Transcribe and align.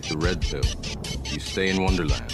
take 0.00 0.08
the 0.08 0.18
red 0.18 0.40
pill, 0.42 0.60
you 1.32 1.38
stay 1.38 1.68
in 1.70 1.80
Wonderland. 1.80 2.32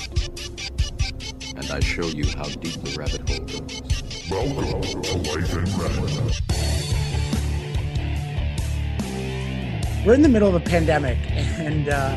And 1.57 1.71
I 1.71 1.81
show 1.81 2.07
you 2.07 2.25
how 2.35 2.45
deep 2.45 2.73
the 2.81 2.97
rabbit 2.99 3.29
hole 3.29 3.41
goes. 3.41 3.83
Welcome 4.31 4.81
to 5.03 5.19
Life 5.29 5.53
in 5.53 5.67
Red. 5.77 5.97
We're 10.07 10.15
in 10.15 10.23
the 10.23 10.31
middle 10.31 10.49
of 10.49 10.55
a 10.55 10.61
pandemic, 10.61 11.19
and 11.59 11.91
uh, 11.91 12.17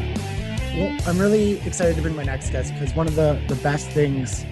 well, 0.78 0.98
I'm 1.06 1.20
really 1.20 1.60
excited 1.68 1.98
to 1.98 2.02
bring 2.02 2.16
my 2.16 2.24
next 2.24 2.52
guest 2.52 2.72
because 2.72 2.96
one 2.96 3.08
of 3.08 3.16
the, 3.16 3.38
the 3.50 3.56
best 3.56 3.90
things 3.90 4.46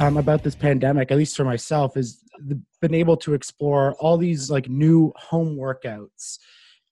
um, 0.00 0.16
about 0.16 0.42
this 0.42 0.54
pandemic, 0.54 1.10
at 1.10 1.18
least 1.18 1.36
for 1.36 1.44
myself, 1.44 1.98
is 1.98 2.24
the, 2.38 2.58
been 2.80 2.94
able 2.94 3.18
to 3.18 3.34
explore 3.34 3.92
all 3.96 4.16
these 4.16 4.50
like 4.50 4.70
new 4.70 5.12
home 5.16 5.58
workouts. 5.58 6.38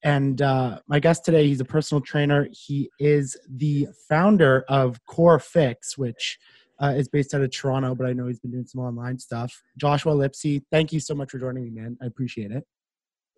And 0.04 0.42
uh, 0.42 0.80
my 0.88 0.98
guest 0.98 1.24
today, 1.24 1.46
he's 1.46 1.60
a 1.60 1.64
personal 1.64 2.00
trainer. 2.00 2.48
He 2.50 2.90
is 2.98 3.36
the 3.48 3.88
founder 4.08 4.64
of 4.68 5.04
Core 5.06 5.38
Fix, 5.38 5.96
which 5.96 6.38
uh, 6.82 6.92
is 6.96 7.08
based 7.08 7.34
out 7.34 7.42
of 7.42 7.50
Toronto, 7.50 7.94
but 7.94 8.06
I 8.06 8.12
know 8.12 8.26
he's 8.26 8.40
been 8.40 8.50
doing 8.50 8.66
some 8.66 8.80
online 8.80 9.18
stuff. 9.18 9.62
Joshua 9.76 10.12
Lipsey, 10.12 10.62
thank 10.72 10.92
you 10.92 10.98
so 10.98 11.14
much 11.14 11.30
for 11.30 11.38
joining 11.38 11.62
me, 11.62 11.70
man. 11.70 11.96
I 12.02 12.06
appreciate 12.06 12.50
it. 12.50 12.66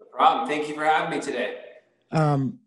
No 0.01 0.07
problem. 0.11 0.49
Thank 0.49 0.69
you 0.69 0.75
for 0.75 0.85
having 0.85 1.19
me 1.19 1.23
today. 1.23 1.59
Um, 2.11 2.61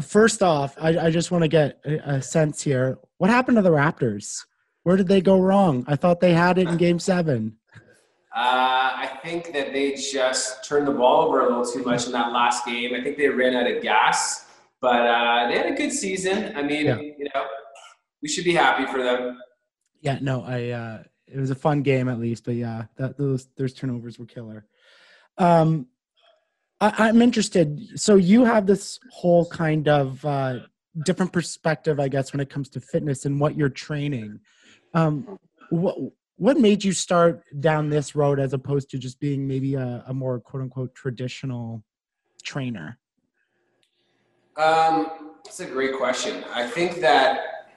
first 0.00 0.42
off, 0.42 0.76
I, 0.80 1.06
I 1.06 1.10
just 1.10 1.32
want 1.32 1.42
to 1.42 1.48
get 1.48 1.80
a, 1.84 2.16
a 2.16 2.22
sense 2.22 2.62
here. 2.62 2.98
What 3.18 3.30
happened 3.30 3.56
to 3.56 3.62
the 3.62 3.70
Raptors? 3.70 4.44
Where 4.84 4.96
did 4.96 5.08
they 5.08 5.20
go 5.20 5.40
wrong? 5.40 5.84
I 5.88 5.96
thought 5.96 6.20
they 6.20 6.34
had 6.34 6.58
it 6.58 6.68
in 6.68 6.76
Game 6.78 7.00
Seven. 7.00 7.56
Uh, 8.34 8.92
I 8.96 9.18
think 9.22 9.52
that 9.52 9.72
they 9.72 9.92
just 9.92 10.64
turned 10.64 10.86
the 10.88 10.92
ball 10.92 11.26
over 11.26 11.40
a 11.40 11.48
little 11.48 11.70
too 11.70 11.82
much 11.84 12.06
in 12.06 12.12
that 12.12 12.32
last 12.32 12.64
game. 12.64 12.94
I 12.94 13.02
think 13.02 13.18
they 13.18 13.28
ran 13.28 13.54
out 13.54 13.70
of 13.70 13.82
gas, 13.82 14.46
but 14.80 15.06
uh, 15.06 15.48
they 15.48 15.58
had 15.58 15.66
a 15.66 15.74
good 15.74 15.92
season. 15.92 16.56
I 16.56 16.62
mean, 16.62 16.86
yeah. 16.86 16.96
you 16.98 17.28
know, 17.34 17.44
we 18.22 18.28
should 18.28 18.44
be 18.44 18.54
happy 18.54 18.90
for 18.90 19.02
them. 19.02 19.38
Yeah, 20.00 20.18
no, 20.20 20.42
I. 20.44 20.70
Uh, 20.70 21.02
it 21.26 21.38
was 21.38 21.50
a 21.50 21.54
fun 21.54 21.82
game 21.82 22.08
at 22.08 22.18
least, 22.18 22.44
but 22.44 22.54
yeah, 22.54 22.84
that 22.96 23.16
those 23.16 23.48
those 23.56 23.72
turnovers 23.74 24.18
were 24.18 24.26
killer. 24.26 24.66
Um, 25.38 25.86
I, 26.80 27.08
am 27.08 27.22
interested. 27.22 27.80
So 28.00 28.16
you 28.16 28.44
have 28.44 28.66
this 28.66 28.98
whole 29.12 29.46
kind 29.46 29.88
of 29.88 30.24
uh, 30.24 30.60
different 31.04 31.32
perspective, 31.32 32.00
I 32.00 32.08
guess, 32.08 32.32
when 32.32 32.40
it 32.40 32.50
comes 32.50 32.68
to 32.70 32.80
fitness 32.80 33.24
and 33.24 33.38
what 33.38 33.56
you're 33.56 33.68
training. 33.68 34.40
Um, 34.94 35.38
what 35.70 35.96
what 36.42 36.58
made 36.58 36.82
you 36.82 36.90
start 36.92 37.44
down 37.60 37.88
this 37.88 38.16
road 38.16 38.40
as 38.40 38.52
opposed 38.52 38.90
to 38.90 38.98
just 38.98 39.20
being 39.20 39.46
maybe 39.46 39.76
a, 39.76 40.02
a 40.08 40.12
more 40.12 40.40
quote 40.40 40.60
unquote 40.60 40.92
traditional 40.92 41.84
trainer? 42.42 42.98
Um, 44.56 45.36
that's 45.44 45.60
a 45.60 45.66
great 45.66 45.96
question. 45.96 46.42
I 46.52 46.66
think 46.66 47.00
that 47.00 47.68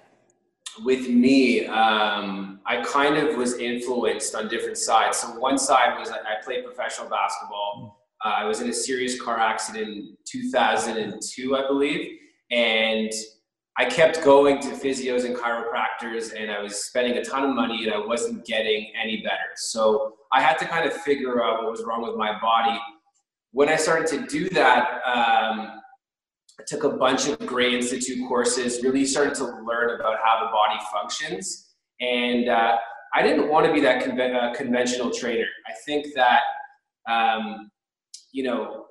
with 0.83 1.07
me, 1.07 1.67
um, 1.67 2.59
I 2.65 2.81
kind 2.81 3.17
of 3.17 3.37
was 3.37 3.53
influenced 3.59 4.33
on 4.33 4.47
different 4.47 4.79
sides. 4.79 5.19
So 5.19 5.27
one 5.39 5.59
side 5.59 5.99
was 5.99 6.09
I 6.09 6.43
played 6.43 6.65
professional 6.65 7.07
basketball. 7.07 8.01
Uh, 8.25 8.33
I 8.37 8.45
was 8.45 8.61
in 8.61 8.69
a 8.69 8.73
serious 8.73 9.21
car 9.21 9.37
accident 9.37 9.89
in 9.89 10.17
2002, 10.25 11.55
I 11.55 11.67
believe, 11.67 12.17
and 12.49 13.11
I 13.77 13.85
kept 13.85 14.23
going 14.23 14.61
to 14.61 14.69
physios 14.69 15.25
and 15.25 15.35
chiropractors, 15.35 16.33
and 16.39 16.49
I 16.49 16.61
was 16.61 16.85
spending 16.85 17.17
a 17.17 17.23
ton 17.23 17.43
of 17.43 17.53
money, 17.53 17.83
and 17.83 17.93
I 17.93 17.97
wasn't 17.97 18.45
getting 18.45 18.91
any 19.01 19.17
better. 19.17 19.51
So 19.55 20.13
I 20.31 20.41
had 20.41 20.57
to 20.59 20.65
kind 20.65 20.85
of 20.85 20.93
figure 20.93 21.43
out 21.43 21.63
what 21.63 21.71
was 21.71 21.83
wrong 21.83 22.01
with 22.01 22.15
my 22.15 22.39
body. 22.39 22.79
When 23.51 23.67
I 23.67 23.75
started 23.75 24.07
to 24.07 24.25
do 24.27 24.49
that, 24.49 25.01
um, 25.05 25.81
I 26.57 26.63
took 26.65 26.85
a 26.85 26.89
bunch 26.89 27.27
of 27.27 27.37
Gray 27.39 27.75
Institute 27.75 28.25
courses, 28.29 28.81
really 28.81 29.05
started 29.05 29.35
to 29.35 29.43
learn 29.43 29.99
about 29.99 30.19
how 30.23 30.45
the 30.45 30.51
body 30.51 30.79
functions. 30.93 31.73
And 31.99 32.47
uh, 32.47 32.77
I 33.13 33.21
didn't 33.23 33.49
want 33.49 33.65
to 33.65 33.73
be 33.73 33.81
that 33.81 34.07
uh, 34.07 34.53
conventional 34.55 35.11
trainer. 35.11 35.47
I 35.67 35.73
think 35.85 36.07
that, 36.15 36.41
um, 37.09 37.71
you 38.31 38.43
know, 38.43 38.84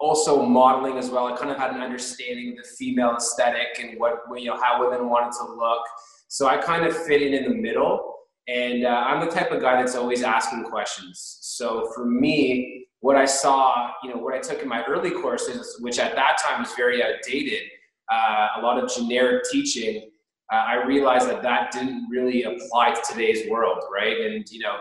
also 0.00 0.42
modeling 0.42 0.96
as 0.96 1.10
well. 1.10 1.26
I 1.26 1.36
kind 1.36 1.50
of 1.50 1.58
had 1.58 1.72
an 1.72 1.82
understanding 1.82 2.50
of 2.50 2.64
the 2.64 2.68
female 2.78 3.14
aesthetic 3.16 3.78
and 3.80 4.00
what 4.00 4.22
you 4.36 4.46
know 4.46 4.60
how 4.60 4.80
women 4.80 5.08
wanted 5.08 5.32
to 5.38 5.52
look. 5.52 5.82
So 6.28 6.48
I 6.48 6.56
kind 6.56 6.86
of 6.86 6.96
fit 6.96 7.22
in 7.22 7.34
in 7.34 7.44
the 7.44 7.54
middle, 7.54 8.16
and 8.48 8.84
uh, 8.84 8.88
I'm 8.88 9.24
the 9.24 9.30
type 9.30 9.52
of 9.52 9.60
guy 9.60 9.80
that's 9.80 9.94
always 9.94 10.22
asking 10.22 10.64
questions. 10.64 11.38
So 11.42 11.90
for 11.94 12.06
me, 12.06 12.86
what 13.00 13.16
I 13.16 13.26
saw, 13.26 13.90
you 14.02 14.10
know, 14.10 14.16
what 14.20 14.34
I 14.34 14.38
took 14.38 14.62
in 14.62 14.68
my 14.68 14.84
early 14.84 15.10
courses, 15.10 15.76
which 15.80 15.98
at 15.98 16.14
that 16.14 16.38
time 16.44 16.60
was 16.60 16.72
very 16.74 17.02
outdated, 17.02 17.62
uh, 18.10 18.48
a 18.58 18.60
lot 18.62 18.82
of 18.82 18.92
generic 18.92 19.44
teaching. 19.50 20.10
Uh, 20.52 20.56
I 20.56 20.84
realized 20.84 21.28
that 21.28 21.42
that 21.42 21.72
didn't 21.72 22.08
really 22.10 22.42
apply 22.42 22.92
to 22.92 23.00
today's 23.08 23.48
world, 23.48 23.84
right? 23.92 24.18
And 24.18 24.48
you 24.50 24.60
know, 24.60 24.76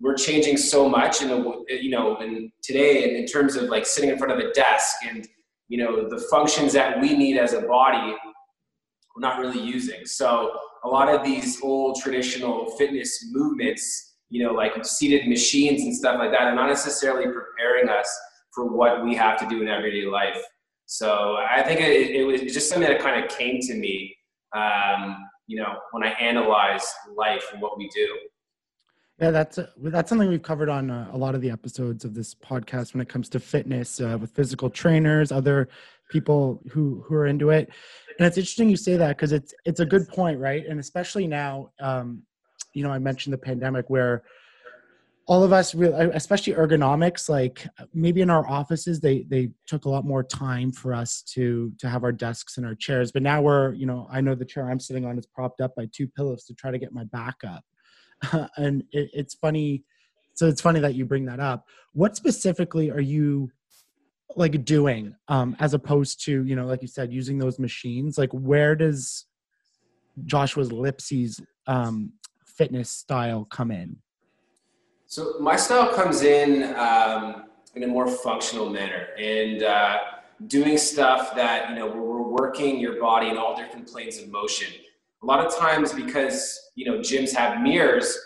we're 0.00 0.14
changing 0.14 0.56
so 0.56 0.88
much 0.88 1.22
in 1.22 1.28
the 1.28 1.64
you 1.68 1.90
know 1.90 2.20
in 2.20 2.50
today 2.62 3.18
in 3.18 3.26
terms 3.26 3.56
of 3.56 3.64
like 3.64 3.86
sitting 3.86 4.10
in 4.10 4.18
front 4.18 4.32
of 4.32 4.38
a 4.38 4.52
desk 4.52 4.96
and 5.08 5.26
you 5.68 5.78
know 5.78 6.08
the 6.08 6.18
functions 6.30 6.72
that 6.72 7.00
we 7.00 7.16
need 7.16 7.36
as 7.36 7.52
a 7.52 7.62
body 7.62 8.14
we're 9.14 9.28
not 9.28 9.40
really 9.40 9.60
using. 9.60 10.04
So 10.04 10.52
a 10.84 10.88
lot 10.88 11.08
of 11.12 11.24
these 11.24 11.60
old 11.62 12.00
traditional 12.00 12.70
fitness 12.76 13.26
movements 13.32 14.16
you 14.30 14.44
know 14.44 14.52
like 14.52 14.84
seated 14.84 15.28
machines 15.28 15.82
and 15.82 15.94
stuff 15.94 16.16
like 16.18 16.30
that 16.30 16.42
are 16.42 16.54
not 16.54 16.68
necessarily 16.68 17.24
preparing 17.24 17.88
us 17.88 18.08
for 18.54 18.66
what 18.66 19.04
we 19.04 19.14
have 19.14 19.38
to 19.38 19.48
do 19.48 19.62
in 19.62 19.68
everyday 19.68 20.06
life. 20.06 20.40
So 20.86 21.36
i 21.50 21.62
think 21.62 21.80
it, 21.80 22.10
it 22.12 22.24
was 22.24 22.40
just 22.42 22.70
something 22.70 22.88
that 22.88 23.00
kind 23.00 23.22
of 23.22 23.30
came 23.30 23.60
to 23.60 23.74
me 23.74 24.16
um, 24.56 25.18
you 25.46 25.58
know 25.60 25.74
when 25.90 26.02
i 26.02 26.10
analyze 26.12 26.86
life 27.14 27.44
and 27.52 27.60
what 27.60 27.76
we 27.76 27.90
do 27.94 28.08
yeah, 29.20 29.32
that's 29.32 29.58
that's 29.78 30.08
something 30.08 30.28
we've 30.28 30.42
covered 30.42 30.68
on 30.68 30.90
uh, 30.90 31.10
a 31.12 31.18
lot 31.18 31.34
of 31.34 31.40
the 31.40 31.50
episodes 31.50 32.04
of 32.04 32.14
this 32.14 32.34
podcast 32.34 32.94
when 32.94 33.00
it 33.00 33.08
comes 33.08 33.28
to 33.30 33.40
fitness 33.40 34.00
uh, 34.00 34.16
with 34.20 34.30
physical 34.30 34.70
trainers, 34.70 35.32
other 35.32 35.68
people 36.08 36.62
who 36.70 37.04
who 37.06 37.14
are 37.16 37.26
into 37.26 37.50
it. 37.50 37.68
And 38.18 38.26
it's 38.26 38.38
interesting 38.38 38.70
you 38.70 38.76
say 38.76 38.96
that 38.96 39.16
because 39.16 39.32
it's 39.32 39.52
it's 39.64 39.80
a 39.80 39.86
good 39.86 40.08
point, 40.08 40.38
right? 40.38 40.64
And 40.66 40.78
especially 40.78 41.26
now, 41.26 41.72
um, 41.80 42.22
you 42.74 42.84
know, 42.84 42.92
I 42.92 42.98
mentioned 43.00 43.32
the 43.32 43.38
pandemic 43.38 43.90
where 43.90 44.22
all 45.26 45.42
of 45.42 45.52
us 45.52 45.74
really 45.74 46.10
especially 46.14 46.54
ergonomics 46.54 47.28
like 47.28 47.66
maybe 47.92 48.22
in 48.22 48.30
our 48.30 48.48
offices 48.48 48.98
they 48.98 49.24
they 49.28 49.50
took 49.66 49.84
a 49.84 49.88
lot 49.88 50.04
more 50.06 50.24
time 50.24 50.72
for 50.72 50.94
us 50.94 51.22
to 51.22 51.70
to 51.78 51.86
have 51.86 52.02
our 52.02 52.12
desks 52.12 52.56
and 52.56 52.64
our 52.64 52.74
chairs 52.74 53.12
but 53.12 53.22
now 53.22 53.42
we're 53.42 53.74
you 53.74 53.84
know 53.84 54.08
i 54.10 54.22
know 54.22 54.34
the 54.34 54.44
chair 54.44 54.70
i'm 54.70 54.80
sitting 54.80 55.04
on 55.04 55.18
is 55.18 55.26
propped 55.26 55.60
up 55.60 55.76
by 55.76 55.86
two 55.92 56.08
pillows 56.08 56.44
to 56.44 56.54
try 56.54 56.70
to 56.70 56.78
get 56.78 56.94
my 56.94 57.04
back 57.04 57.36
up 57.46 57.62
and 58.56 58.82
it, 58.92 59.10
it's 59.12 59.34
funny. 59.34 59.84
So 60.34 60.46
it's 60.46 60.60
funny 60.60 60.80
that 60.80 60.94
you 60.94 61.04
bring 61.04 61.24
that 61.26 61.40
up. 61.40 61.66
What 61.92 62.16
specifically 62.16 62.90
are 62.90 63.00
you 63.00 63.50
like 64.36 64.64
doing 64.64 65.14
um, 65.28 65.56
as 65.58 65.74
opposed 65.74 66.24
to 66.24 66.44
you 66.44 66.54
know, 66.54 66.66
like 66.66 66.82
you 66.82 66.88
said, 66.88 67.12
using 67.12 67.38
those 67.38 67.58
machines? 67.58 68.18
Like, 68.18 68.30
where 68.32 68.74
does 68.74 69.26
Joshua's 70.24 70.70
Lipsey's 70.70 71.40
um, 71.66 72.12
fitness 72.44 72.90
style 72.90 73.44
come 73.44 73.70
in? 73.70 73.96
So 75.06 75.36
my 75.40 75.56
style 75.56 75.94
comes 75.94 76.22
in 76.22 76.74
um, 76.76 77.44
in 77.74 77.82
a 77.82 77.86
more 77.86 78.08
functional 78.08 78.68
manner 78.68 79.08
and 79.18 79.62
uh, 79.62 79.98
doing 80.46 80.76
stuff 80.76 81.34
that 81.34 81.70
you 81.70 81.76
know 81.76 81.86
we're 81.86 82.22
working 82.22 82.78
your 82.78 83.00
body 83.00 83.28
in 83.28 83.38
all 83.38 83.56
different 83.56 83.88
planes 83.88 84.18
of 84.18 84.28
motion 84.28 84.68
a 85.22 85.26
lot 85.26 85.44
of 85.44 85.56
times 85.56 85.92
because 85.92 86.58
you 86.74 86.84
know 86.84 86.98
gyms 86.98 87.34
have 87.34 87.60
mirrors 87.60 88.16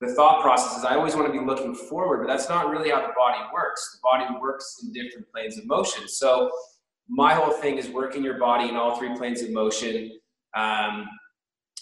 the 0.00 0.12
thought 0.14 0.42
process 0.42 0.78
is 0.78 0.84
i 0.84 0.94
always 0.94 1.14
want 1.14 1.26
to 1.26 1.32
be 1.32 1.44
looking 1.44 1.74
forward 1.74 2.26
but 2.26 2.26
that's 2.26 2.48
not 2.48 2.70
really 2.70 2.90
how 2.90 3.00
the 3.00 3.12
body 3.16 3.38
works. 3.52 3.92
The 3.92 3.98
body 4.02 4.40
works 4.40 4.80
in 4.82 4.92
different 4.92 5.26
planes 5.32 5.58
of 5.58 5.66
motion. 5.66 6.08
So 6.08 6.50
my 7.08 7.34
whole 7.34 7.52
thing 7.52 7.78
is 7.78 7.88
working 7.88 8.22
your 8.22 8.38
body 8.38 8.68
in 8.68 8.76
all 8.76 8.96
three 8.96 9.14
planes 9.16 9.42
of 9.42 9.50
motion. 9.50 10.10
Um, 10.56 11.06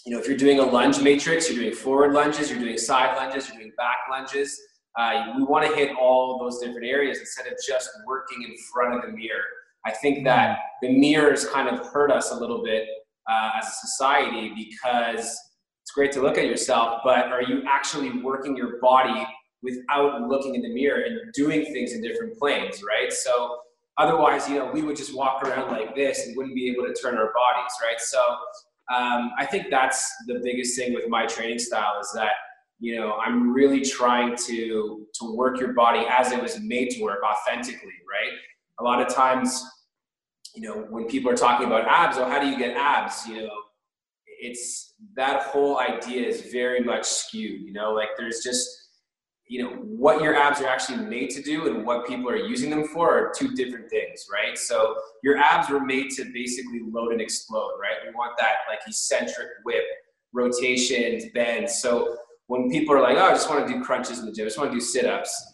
you 0.05 0.11
know 0.11 0.19
if 0.19 0.27
you're 0.27 0.37
doing 0.37 0.59
a 0.59 0.63
lunge 0.63 0.99
matrix 1.01 1.49
you're 1.49 1.63
doing 1.63 1.73
forward 1.73 2.11
lunges 2.11 2.49
you're 2.49 2.59
doing 2.59 2.77
side 2.77 3.15
lunges 3.15 3.47
you're 3.47 3.57
doing 3.57 3.71
back 3.77 3.97
lunges 4.11 4.59
uh, 4.99 5.33
we 5.37 5.43
want 5.43 5.65
to 5.65 5.73
hit 5.75 5.95
all 5.95 6.37
those 6.37 6.59
different 6.59 6.85
areas 6.85 7.19
instead 7.19 7.47
of 7.47 7.53
just 7.65 7.89
working 8.05 8.43
in 8.43 8.53
front 8.71 8.93
of 8.93 9.01
the 9.01 9.17
mirror. 9.17 9.45
I 9.85 9.91
think 9.91 10.23
that 10.25 10.59
the 10.81 10.97
mirrors 10.97 11.47
kind 11.47 11.67
of 11.67 11.87
hurt 11.87 12.11
us 12.11 12.31
a 12.31 12.35
little 12.35 12.63
bit 12.63 12.85
uh, 13.29 13.51
as 13.57 13.67
a 13.67 13.87
society 13.87 14.53
because 14.55 15.39
it's 15.81 15.91
great 15.93 16.11
to 16.13 16.21
look 16.21 16.37
at 16.37 16.45
yourself, 16.45 17.01
but 17.03 17.27
are 17.27 17.41
you 17.41 17.63
actually 17.67 18.21
working 18.21 18.55
your 18.55 18.79
body 18.79 19.25
without 19.61 20.21
looking 20.23 20.55
in 20.55 20.61
the 20.61 20.73
mirror 20.73 21.01
and 21.01 21.33
doing 21.33 21.65
things 21.73 21.93
in 21.93 22.01
different 22.01 22.37
planes, 22.37 22.81
right? 22.83 23.11
So 23.11 23.57
otherwise, 23.97 24.49
you 24.49 24.55
know, 24.55 24.69
we 24.71 24.81
would 24.81 24.95
just 24.95 25.15
walk 25.15 25.43
around 25.43 25.71
like 25.71 25.95
this 25.95 26.25
and 26.25 26.35
wouldn't 26.35 26.55
be 26.55 26.69
able 26.69 26.85
to 26.85 26.93
turn 26.93 27.15
our 27.15 27.31
bodies, 27.33 27.71
right? 27.81 27.99
So 27.99 28.19
um, 28.93 29.31
I 29.37 29.45
think 29.45 29.67
that's 29.69 30.13
the 30.27 30.39
biggest 30.43 30.77
thing 30.77 30.93
with 30.93 31.07
my 31.07 31.25
training 31.25 31.59
style 31.59 31.99
is 32.01 32.11
that 32.15 32.31
you 32.83 32.99
know 32.99 33.13
i'm 33.25 33.53
really 33.53 33.81
trying 33.81 34.35
to 34.35 35.07
to 35.13 35.35
work 35.35 35.59
your 35.59 35.73
body 35.73 36.05
as 36.09 36.31
it 36.31 36.41
was 36.41 36.59
made 36.59 36.89
to 36.89 37.01
work 37.01 37.19
authentically 37.23 37.93
right 38.09 38.33
a 38.79 38.83
lot 38.83 39.01
of 39.01 39.07
times 39.13 39.63
you 40.55 40.61
know, 40.61 40.85
when 40.89 41.05
people 41.05 41.31
are 41.31 41.35
talking 41.35 41.67
about 41.67 41.87
abs, 41.87 42.17
or 42.17 42.25
how 42.29 42.39
do 42.39 42.47
you 42.47 42.57
get 42.57 42.75
abs? 42.77 43.27
You 43.27 43.43
know, 43.43 43.57
it's 44.25 44.93
that 45.15 45.43
whole 45.43 45.79
idea 45.79 46.27
is 46.27 46.51
very 46.51 46.81
much 46.81 47.05
skewed. 47.05 47.61
You 47.61 47.73
know, 47.73 47.91
like 47.91 48.09
there's 48.17 48.41
just 48.43 48.83
you 49.47 49.61
know 49.61 49.69
what 49.75 50.21
your 50.21 50.35
abs 50.35 50.61
are 50.61 50.67
actually 50.67 50.97
made 51.05 51.29
to 51.29 51.41
do 51.41 51.67
and 51.67 51.85
what 51.85 52.07
people 52.07 52.29
are 52.29 52.37
using 52.37 52.69
them 52.69 52.87
for 52.87 53.11
are 53.11 53.33
two 53.37 53.53
different 53.53 53.89
things 53.89 54.25
right 54.31 54.57
so 54.57 54.95
your 55.21 55.37
abs 55.37 55.69
were 55.69 55.83
made 55.83 56.09
to 56.09 56.23
basically 56.33 56.79
load 56.89 57.11
and 57.11 57.21
explode 57.21 57.73
right 57.79 57.97
we 58.05 58.13
want 58.15 58.31
that 58.39 58.53
like 58.69 58.79
eccentric 58.87 59.47
whip 59.65 59.83
rotations 60.33 61.25
bends 61.33 61.75
so 61.81 62.15
when 62.47 62.69
people 62.69 62.95
are 62.95 63.01
like 63.01 63.17
oh 63.17 63.25
i 63.25 63.31
just 63.31 63.49
want 63.49 63.67
to 63.67 63.73
do 63.73 63.83
crunches 63.83 64.19
in 64.19 64.25
the 64.25 64.31
gym 64.31 64.45
i 64.45 64.47
just 64.47 64.57
want 64.57 64.71
to 64.71 64.77
do 64.77 64.81
sit-ups 64.81 65.52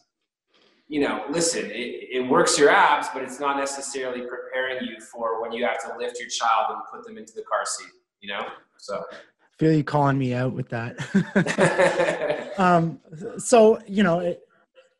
you 0.89 1.00
know 1.00 1.24
listen 1.30 1.65
it, 1.71 2.09
it 2.12 2.30
works 2.30 2.59
your 2.59 2.69
abs 2.69 3.07
but 3.13 3.24
it's 3.24 3.39
not 3.39 3.57
necessarily 3.57 4.21
preparing 4.21 4.83
you 4.83 5.00
for 5.00 5.41
when 5.41 5.51
you 5.51 5.63
have 5.63 5.81
to 5.81 5.97
lift 5.97 6.19
your 6.19 6.30
child 6.30 6.65
and 6.71 6.81
put 6.91 7.06
them 7.06 7.18
into 7.18 7.33
the 7.33 7.44
car 7.44 7.63
seat 7.65 7.94
you 8.19 8.30
know 8.30 8.45
so 8.77 9.06
I 9.12 9.15
feel 9.59 9.74
you 9.74 9.83
calling 9.83 10.18
me 10.18 10.33
out 10.33 10.53
with 10.53 10.69
that. 10.69 12.53
um, 12.57 13.00
so 13.38 13.80
you 13.86 14.03
know, 14.03 14.19
it, 14.19 14.41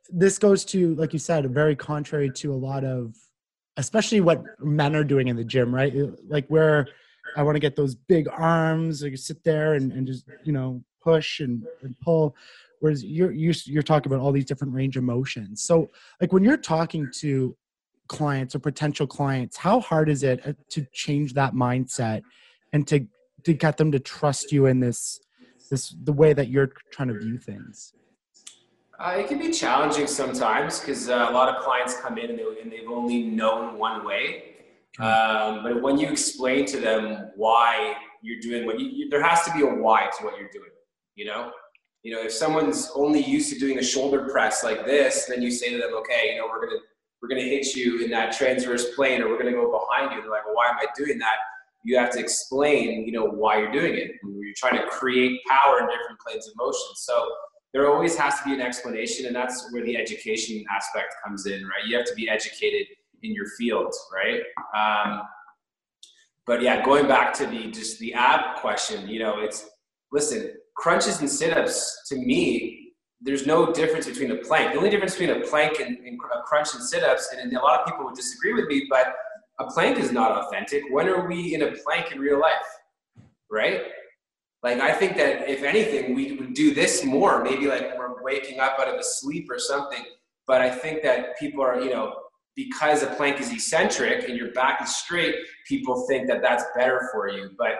this 0.09 0.38
goes 0.38 0.65
to 0.65 0.95
like 0.95 1.13
you 1.13 1.19
said, 1.19 1.50
very 1.53 1.75
contrary 1.75 2.30
to 2.31 2.53
a 2.53 2.56
lot 2.56 2.83
of, 2.83 3.15
especially 3.77 4.19
what 4.19 4.44
men 4.59 4.95
are 4.95 5.03
doing 5.06 5.30
in 5.30 5.38
the 5.38 5.45
gym, 5.45 5.74
right? 5.74 5.94
Like 6.27 6.45
where 6.47 6.88
I 7.38 7.44
want 7.44 7.56
to 7.56 7.59
get 7.59 7.77
those 7.77 7.95
big 7.95 8.27
arms, 8.27 9.01
like 9.01 9.18
sit 9.18 9.44
there 9.45 9.75
and, 9.75 9.94
and 9.94 10.06
just 10.06 10.25
you 10.44 10.51
know 10.51 10.83
push 11.01 11.39
and, 11.39 11.63
and 11.81 11.95
pull. 12.01 12.36
Whereas 12.80 13.04
you're, 13.04 13.31
you're 13.31 13.54
you're 13.66 13.84
talking 13.84 14.12
about 14.12 14.24
all 14.24 14.31
these 14.31 14.46
different 14.46 14.74
range 14.74 14.98
of 14.98 15.04
motions. 15.04 15.64
So 15.64 15.90
like 16.22 16.31
when 16.31 16.44
you're 16.44 16.58
talking 16.58 17.10
to 17.18 17.56
clients 18.08 18.56
or 18.56 18.60
potential 18.60 19.08
clients, 19.08 19.58
how 19.58 19.80
hard 19.80 20.10
is 20.10 20.24
it 20.24 20.46
uh, 20.46 20.54
to 20.70 20.86
change 20.94 21.34
that 21.34 21.54
mindset 21.54 22.22
and 22.74 22.88
to 22.88 23.06
to 23.44 23.54
get 23.54 23.78
them 23.78 23.92
to 23.92 24.00
trust 24.00 24.52
you 24.52 24.66
in 24.66 24.80
this 24.80 25.20
this 25.70 25.96
the 26.04 26.14
way 26.14 26.34
that 26.34 26.50
you're 26.50 26.72
trying 26.92 27.10
to 27.10 27.20
view 27.20 27.38
things? 27.38 27.94
Uh, 29.00 29.16
it 29.18 29.28
can 29.28 29.40
be 29.40 29.50
challenging 29.50 30.08
sometimes 30.08 30.80
because 30.80 31.10
uh, 31.10 31.28
a 31.30 31.32
lot 31.32 31.56
of 31.56 31.64
clients 31.64 31.98
come 32.02 32.18
in 32.18 32.32
and, 32.32 32.38
they, 32.38 32.44
and 32.62 32.70
they've 32.70 32.90
only 32.90 33.24
known 33.24 33.78
one 33.78 34.06
way. 34.06 34.56
Um, 35.00 35.64
but 35.64 35.82
when 35.82 35.98
you 35.98 36.10
explain 36.10 36.66
to 36.66 36.82
them 36.82 37.32
why 37.38 37.96
you're 38.22 38.42
doing 38.42 38.66
what 38.66 38.78
you, 38.78 38.88
you, 38.88 39.10
there 39.10 39.24
has 39.24 39.44
to 39.46 39.54
be 39.54 39.62
a 39.62 39.66
why 39.66 40.10
to 40.18 40.25
what 40.25 40.38
you're 40.38 40.50
doing. 40.52 40.72
You 41.16 41.25
know, 41.25 41.52
you 42.04 42.16
know, 42.16 42.22
if 42.22 42.31
someone's 42.31 42.92
only 42.96 43.22
used 43.22 43.51
to 43.54 43.60
doing 43.60 43.80
a 43.80 43.84
shoulder 43.84 44.30
press 44.30 44.63
like 44.63 44.86
this, 44.86 45.25
then 45.25 45.42
you 45.42 45.51
say 45.51 45.72
to 45.72 45.78
them, 45.78 45.94
okay, 45.96 46.31
you 46.34 46.38
know, 46.38 46.48
we're 46.48 46.66
gonna 46.66 46.80
we're 47.22 47.30
gonna 47.30 47.42
hit 47.42 47.75
you 47.75 48.04
in 48.04 48.12
that 48.12 48.31
transverse 48.31 48.96
plane, 48.96 49.22
or 49.22 49.30
we're 49.30 49.38
gonna 49.38 49.51
go 49.51 49.69
behind 49.72 50.13
you. 50.13 50.22
They're 50.22 50.31
like, 50.31 50.46
well, 50.46 50.56
why 50.56 50.69
am 50.69 50.78
I 50.78 50.86
doing 50.96 51.19
that? 51.19 51.36
you 51.84 51.98
have 51.98 52.12
to 52.12 52.19
explain, 52.19 53.06
you 53.06 53.12
know, 53.12 53.25
why 53.25 53.57
you're 53.57 53.72
doing 53.72 53.96
it. 53.96 54.12
You're 54.24 54.54
trying 54.57 54.78
to 54.78 54.86
create 54.88 55.40
power 55.48 55.80
in 55.80 55.86
different 55.88 56.19
planes 56.19 56.48
of 56.48 56.54
motion. 56.57 56.96
So 56.96 57.30
there 57.74 57.90
always 57.92 58.18
has 58.18 58.40
to 58.40 58.46
be 58.46 58.54
an 58.54 58.62
explanation, 58.62 59.28
and 59.28 59.36
that's 59.36 59.72
where 59.72 59.86
the 59.86 59.96
education 59.96 60.63
aspect 60.75 61.16
comes 61.24 61.46
in, 61.46 61.63
right? 61.63 61.88
You 61.88 61.98
have 61.98 62.06
to 62.07 62.16
be 62.16 62.30
educated 62.30 62.88
in 63.24 63.34
your 63.34 63.48
field, 63.57 63.94
right? 64.13 64.42
Um, 64.75 65.22
but 66.46 66.62
yeah, 66.62 66.84
going 66.84 67.07
back 67.07 67.34
to 67.36 67.46
the 67.46 67.72
just 67.72 68.00
the 68.00 68.13
ab 68.13 68.57
question, 68.60 69.07
you 69.07 69.19
know, 69.19 69.40
it's 69.40 69.69
listen, 70.12 70.54
crunches 70.80 71.20
and 71.20 71.30
sit-ups 71.30 72.04
to 72.08 72.16
me, 72.16 72.94
there's 73.22 73.46
no 73.46 73.72
difference 73.74 74.08
between 74.08 74.31
a 74.31 74.38
plank. 74.38 74.72
The 74.72 74.78
only 74.78 74.90
difference 74.90 75.16
between 75.16 75.42
a 75.42 75.46
plank 75.46 75.80
and, 75.80 75.98
and 75.98 76.18
a 76.34 76.42
crunch 76.44 76.74
and 76.74 76.84
sit-ups, 76.84 77.30
and, 77.31 77.42
and 77.42 77.54
a 77.54 77.62
lot 77.62 77.81
of 77.81 77.86
people 77.86 78.06
would 78.06 78.16
disagree 78.16 78.54
with 78.54 78.68
me, 78.68 78.88
but 78.90 79.14
a 79.60 79.66
plank 79.66 80.00
is 80.00 80.12
not 80.12 80.31
authentic. 80.31 80.84
When 80.90 81.10
are 81.10 81.28
we 81.28 81.54
in 81.54 81.64
a 81.64 81.72
plank 81.84 82.14
in 82.14 82.20
real 82.20 82.40
life? 82.40 82.54
Right? 83.52 83.81
Like, 84.64 84.80
I 84.80 84.94
think 84.94 85.18
that 85.18 85.50
if 85.50 85.64
anything, 85.64 86.16
we 86.16 86.34
would 86.34 86.54
do 86.54 86.74
this 86.74 87.04
more. 87.04 87.44
Maybe 87.44 87.68
like 87.68 87.98
we're 87.98 88.24
waking 88.24 88.60
up 88.60 88.78
out 88.80 88.88
of 88.88 88.96
a 88.96 89.04
sleep 89.04 89.48
or 89.50 89.60
something. 89.60 90.04
But 90.48 90.62
I 90.62 90.70
think 90.70 91.04
that 91.04 91.38
people 91.38 91.62
are, 91.62 91.80
you 91.80 91.90
know, 91.90 92.16
because 92.56 93.04
a 93.04 93.08
plank 93.08 93.40
is 93.40 93.52
eccentric 93.52 94.28
and 94.28 94.38
your 94.38 94.52
back 94.52 94.82
is 94.82 94.96
straight, 94.96 95.36
people 95.68 96.06
think 96.08 96.28
that 96.28 96.42
that's 96.42 96.64
better 96.75 97.10
for 97.12 97.30
you. 97.30 97.52
But 97.58 97.74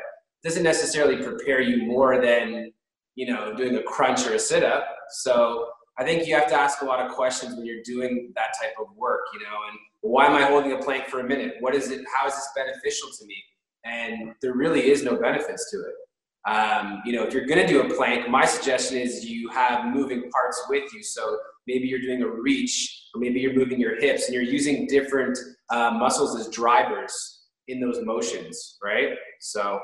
doesn't 0.44 0.64
necessarily 0.64 1.22
prepare 1.22 1.62
you 1.62 1.86
more 1.86 2.22
than, 2.22 2.72
you 3.20 3.26
know, 3.26 3.54
doing 3.54 3.76
a 3.76 3.84
crunch 3.84 4.26
or 4.26 4.36
a 4.36 4.40
sit 4.40 4.64
up. 4.64 4.86
So 5.10 5.68
I 5.98 6.06
think 6.06 6.26
you 6.26 6.34
have 6.36 6.48
to 6.48 6.56
ask 6.56 6.82
a 6.82 6.86
lot 6.86 7.06
of 7.06 7.12
questions 7.12 7.54
when 7.58 7.66
you're 7.66 7.84
doing 7.84 8.32
that 8.34 8.54
type 8.62 8.76
of 8.80 8.96
work, 8.96 9.20
you 9.34 9.42
know, 9.42 9.58
and 9.70 9.78
why 10.00 10.26
am 10.26 10.36
I 10.42 10.44
holding 10.44 10.72
a 10.72 10.78
plank 10.78 11.08
for 11.08 11.20
a 11.20 11.24
minute? 11.26 11.56
What 11.60 11.76
is 11.76 11.92
it? 11.92 12.00
How 12.16 12.28
is 12.28 12.34
this 12.34 12.48
beneficial 12.56 13.10
to 13.20 13.26
me? 13.26 13.36
And 13.84 14.32
there 14.42 14.54
really 14.54 14.90
is 14.90 15.04
no 15.04 15.18
benefits 15.18 15.70
to 15.72 15.78
it. 15.82 16.50
Um, 16.50 17.02
you 17.04 17.12
know, 17.12 17.24
if 17.26 17.34
you're 17.34 17.46
going 17.46 17.60
to 17.60 17.68
do 17.68 17.82
a 17.82 17.94
plank, 17.94 18.30
my 18.30 18.46
suggestion 18.46 18.98
is 18.98 19.26
you 19.26 19.50
have 19.50 19.94
moving 19.94 20.32
parts 20.32 20.64
with 20.70 20.90
you. 20.94 21.04
So 21.04 21.40
maybe 21.68 21.90
you're 21.90 22.00
doing 22.00 22.24
a 22.24 22.28
reach, 22.30 23.10
or 23.14 23.20
maybe 23.20 23.42
you're 23.42 23.54
moving 23.54 23.82
your 23.82 24.00
hips, 24.00 24.28
and 24.28 24.34
you're 24.34 24.44
using 24.44 24.88
different 24.88 25.38
uh, 25.72 25.92
muscles 25.92 26.40
as 26.40 26.48
drivers 26.48 27.48
in 27.68 27.82
those 27.82 28.00
motions, 28.02 28.78
right? 28.82 29.10
So 29.42 29.82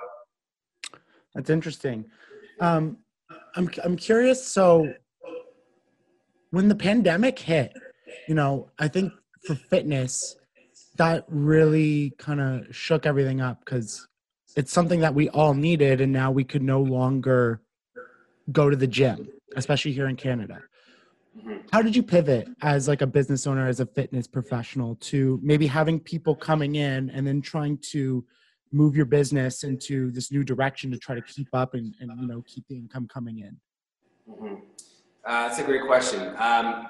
that's 1.34 1.50
interesting. 1.50 2.06
Um, 2.62 3.00
I'm 3.56 3.70
I'm 3.84 3.96
curious. 3.96 4.46
So 4.46 4.94
when 6.52 6.68
the 6.68 6.76
pandemic 6.76 7.40
hit, 7.40 7.74
you 8.28 8.36
know, 8.36 8.70
I 8.80 8.88
think 8.88 9.12
for 9.46 9.56
fitness, 9.56 10.36
that 10.98 11.26
really 11.28 12.14
kind 12.18 12.42
of 12.42 12.76
shook 12.76 13.06
everything 13.06 13.42
up 13.42 13.60
because 13.64 14.08
it's 14.56 14.72
something 14.72 15.02
that 15.02 15.14
we 15.14 15.30
all 15.30 15.54
needed, 15.54 16.02
and 16.02 16.12
now 16.12 16.32
we 16.32 16.44
could 16.44 16.64
no 16.64 16.82
longer 16.82 17.62
go 18.52 18.70
to 18.70 18.76
the 18.76 18.88
gym, 18.88 19.28
especially 19.56 19.92
here 19.92 20.08
in 20.08 20.16
Canada. 20.16 20.62
Mm-hmm. 21.38 21.58
How 21.72 21.82
did 21.82 21.96
you 21.96 22.04
pivot 22.04 22.48
as 22.62 22.88
like 22.88 23.02
a 23.02 23.08
business 23.08 23.46
owner, 23.48 23.68
as 23.68 23.80
a 23.80 23.86
fitness 23.86 24.28
professional, 24.28 24.96
to 25.02 25.40
maybe 25.44 25.68
having 25.68 26.00
people 26.00 26.36
coming 26.36 26.76
in 26.76 27.10
and 27.10 27.28
then 27.28 27.42
trying 27.42 27.78
to 27.92 28.24
move 28.76 28.96
your 28.96 29.06
business 29.06 29.64
into 29.64 30.12
this 30.12 30.32
new 30.32 30.44
direction 30.44 30.92
to 30.92 30.98
try 30.98 31.16
to 31.16 31.22
keep 31.22 31.48
up 31.54 31.74
and, 31.74 31.96
and 32.00 32.12
you 32.20 32.28
know 32.28 32.44
keep 32.46 32.68
the 32.68 32.76
income 32.76 33.08
coming 33.08 33.40
in? 33.40 33.58
Mm-hmm. 34.30 34.56
Uh, 35.26 35.48
that's 35.48 35.60
a 35.60 35.64
great 35.64 35.86
question. 35.88 36.36
Um, 36.38 36.88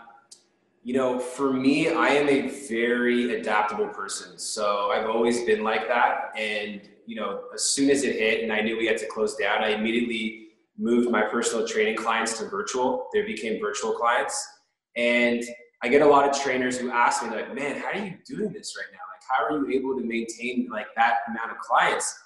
you 0.83 0.93
know, 0.93 1.17
for 1.17 1.51
me, 1.51 1.89
I 1.89 2.09
am 2.09 2.29
a 2.29 2.49
very 2.67 3.39
adaptable 3.39 3.87
person. 3.87 4.37
So 4.37 4.91
I've 4.91 5.09
always 5.09 5.43
been 5.43 5.63
like 5.63 5.87
that. 5.87 6.31
And, 6.37 6.81
you 7.07 7.15
know, 7.15 7.45
as 7.55 7.63
soon 7.63 7.89
as 7.89 8.03
it 8.03 8.15
hit 8.15 8.43
and 8.43 8.53
I 8.53 8.61
knew 8.61 8.77
we 8.77 8.85
had 8.85 8.97
to 8.97 9.07
close 9.07 9.35
down, 9.35 9.63
I 9.63 9.69
immediately 9.69 10.49
moved 10.77 11.09
my 11.09 11.23
personal 11.23 11.67
training 11.67 11.95
clients 11.95 12.37
to 12.37 12.45
virtual. 12.49 13.07
They 13.13 13.23
became 13.23 13.59
virtual 13.59 13.93
clients. 13.93 14.47
And 14.95 15.43
I 15.81 15.87
get 15.87 16.03
a 16.03 16.05
lot 16.05 16.29
of 16.29 16.39
trainers 16.39 16.77
who 16.77 16.91
ask 16.91 17.23
me, 17.23 17.29
like, 17.29 17.55
man, 17.55 17.81
how 17.81 17.87
are 17.87 18.05
you 18.05 18.17
doing 18.25 18.53
this 18.53 18.75
right 18.77 18.91
now? 18.91 19.04
How 19.29 19.45
are 19.45 19.57
you 19.57 19.69
able 19.71 19.97
to 19.97 20.05
maintain 20.05 20.67
like 20.71 20.87
that 20.95 21.17
amount 21.27 21.51
of 21.51 21.57
clients? 21.57 22.17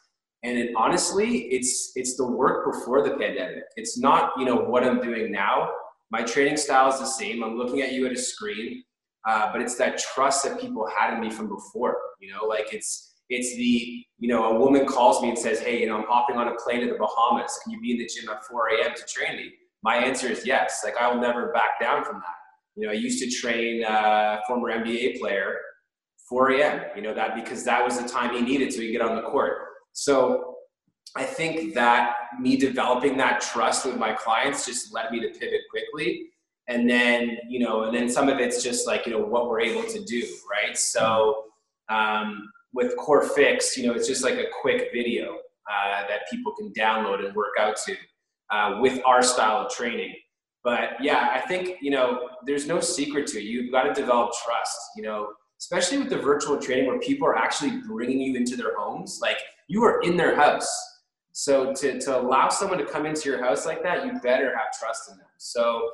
And 0.44 0.58
it, 0.58 0.72
honestly, 0.76 1.50
it's 1.52 1.92
it's 1.96 2.16
the 2.16 2.26
work 2.26 2.72
before 2.72 3.04
the 3.04 3.12
pandemic. 3.12 3.64
It's 3.76 3.98
not, 3.98 4.32
you 4.38 4.46
know, 4.46 4.56
what 4.56 4.84
I'm 4.84 5.02
doing 5.02 5.32
now 5.32 5.70
my 6.12 6.24
training 6.24 6.58
style 6.58 6.92
is 6.92 7.00
the 7.00 7.06
same. 7.06 7.44
I'm 7.44 7.58
looking 7.58 7.82
at 7.82 7.94
you 7.94 8.06
at 8.06 8.12
a 8.12 8.18
screen, 8.18 8.84
uh, 9.28 9.52
but 9.52 9.62
it's 9.62 9.76
that 9.76 9.98
trust 9.98 10.44
that 10.44 10.60
people 10.60 10.88
had 10.88 11.14
in 11.14 11.22
me 11.22 11.30
from 11.30 11.48
before. 11.48 11.98
You 12.20 12.34
know, 12.34 12.46
like 12.46 12.74
it's 12.74 13.14
it's 13.30 13.56
the 13.56 14.04
you 14.18 14.28
know 14.28 14.56
a 14.56 14.60
woman 14.60 14.86
calls 14.86 15.22
me 15.22 15.30
and 15.30 15.38
says, 15.38 15.60
"Hey, 15.60 15.82
you 15.82 15.88
know, 15.88 15.98
I'm 15.98 16.08
hopping 16.08 16.38
on 16.38 16.48
a 16.48 16.56
plane 16.56 16.82
to 16.82 16.88
the 16.88 16.98
Bahamas. 16.98 17.60
Can 17.64 17.74
you 17.74 17.80
be 17.80 17.92
in 17.92 17.98
the 18.00 18.08
gym 18.08 18.30
at 18.30 18.44
4 18.46 18.70
a.m. 18.70 18.94
to 18.96 19.04
train 19.06 19.38
me?" 19.38 19.52
My 19.84 19.96
answer 19.96 20.28
is 20.28 20.46
yes. 20.46 20.82
Like 20.84 20.98
I 20.98 21.12
will 21.12 21.22
never 21.22 21.52
back 21.52 21.80
down 21.80 22.04
from 22.04 22.16
that. 22.16 22.36
You 22.76 22.88
know, 22.88 22.92
I 22.92 22.96
used 22.96 23.22
to 23.24 23.30
train 23.30 23.84
a 23.84 24.40
former 24.48 24.72
NBA 24.72 25.20
player 25.20 25.58
4 26.30 26.52
a.m. 26.52 26.82
You 26.96 27.02
know 27.02 27.14
that 27.16 27.36
because 27.36 27.64
that 27.66 27.84
was 27.84 28.00
the 28.00 28.08
time 28.08 28.36
he 28.36 28.42
needed 28.42 28.72
so 28.72 28.82
he 28.82 28.92
get 28.92 29.02
on 29.02 29.16
the 29.16 29.24
court. 29.24 29.58
So 29.94 30.56
I 31.16 31.24
think 31.24 31.74
that 31.74 32.16
me 32.40 32.56
developing 32.56 33.18
that 33.18 33.42
trust 33.42 33.86
with 33.86 33.98
my 33.98 34.14
clients 34.14 34.66
just 34.66 34.94
led 34.94 35.12
me 35.12 35.20
to 35.22 35.30
pivot 35.40 35.62
quickly. 35.70 36.28
And 36.68 36.88
then, 36.88 37.38
you 37.48 37.60
know, 37.60 37.86
and 37.86 37.96
then 37.96 38.08
some 38.10 38.30
of 38.30 38.38
it's 38.38 38.62
just 38.62 38.86
like, 38.86 39.08
you 39.08 39.14
know, 39.14 39.26
what 39.26 39.50
we're 39.50 39.60
able 39.60 39.90
to 39.90 40.04
do, 40.06 40.24
right? 40.50 40.78
So 40.78 41.46
um, 41.90 42.48
with 42.74 42.96
Core 42.98 43.24
Fix, 43.24 43.76
you 43.76 43.88
know, 43.88 43.94
it's 43.94 44.08
just 44.08 44.24
like 44.24 44.36
a 44.36 44.46
quick 44.62 44.90
video 44.94 45.40
uh, 45.70 46.08
that 46.08 46.30
people 46.32 46.54
can 46.60 46.72
download 46.74 47.26
and 47.26 47.36
work 47.36 47.54
out 47.60 47.76
to 47.88 47.96
uh, 48.52 48.78
with 48.82 49.02
our 49.04 49.24
style 49.24 49.66
of 49.66 49.72
training. 49.72 50.14
But 50.64 51.02
yeah, 51.02 51.32
I 51.34 51.40
think, 51.40 51.78
you 51.82 51.90
know, 51.90 52.30
there's 52.46 52.68
no 52.68 52.80
secret 52.80 53.26
to 53.28 53.40
it. 53.40 53.46
You've 53.46 53.72
got 53.72 53.84
to 53.84 53.94
develop 54.00 54.32
trust, 54.46 54.78
you 54.96 55.02
know, 55.02 55.30
especially 55.60 56.00
with 56.00 56.10
the 56.10 56.18
virtual 56.18 56.58
training 56.58 56.88
where 56.88 57.00
people 57.00 57.28
are 57.28 57.38
actually 57.38 57.82
bringing 57.88 58.20
you 58.20 58.36
into 58.36 58.56
their 58.56 58.78
homes. 58.78 59.20
Like 59.22 59.38
you 59.68 59.84
are 59.84 60.02
in 60.02 60.18
their 60.18 60.36
house 60.36 60.68
so 61.32 61.74
to, 61.74 62.00
to 62.02 62.20
allow 62.20 62.50
someone 62.50 62.80
to 62.80 62.86
come 62.86 63.06
into 63.06 63.30
your 63.30 63.42
house 63.42 63.66
like 63.66 63.82
that, 63.84 64.06
you 64.06 64.20
better 64.20 64.56
have 64.58 64.78
trust 64.78 65.10
in 65.10 65.18
them. 65.18 65.28
So 65.38 65.92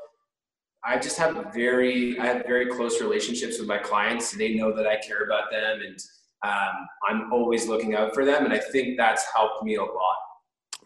I 0.84 0.98
just 0.98 1.18
have 1.18 1.36
a 1.36 1.52
very, 1.54 2.18
I 2.20 2.26
have 2.26 2.46
very 2.48 2.68
close 2.68 3.00
relationships 3.00 3.60
with 3.60 3.68
my 3.68 3.78
clients. 3.78 4.32
They 4.32 4.56
know 4.56 4.76
that 4.76 4.88
I 4.88 4.98
care 4.98 5.24
about 5.24 5.52
them 5.52 5.82
and 5.86 6.00
um, 6.44 6.88
I'm 7.08 7.34
always 7.34 7.68
looking 7.68 7.96
out 7.96 8.14
for 8.14 8.24
them, 8.24 8.46
and 8.46 8.54
I 8.54 8.60
think 8.60 8.98
that's 8.98 9.26
helped 9.36 9.64
me 9.64 9.76
a 9.76 9.84
lot. 9.84 10.18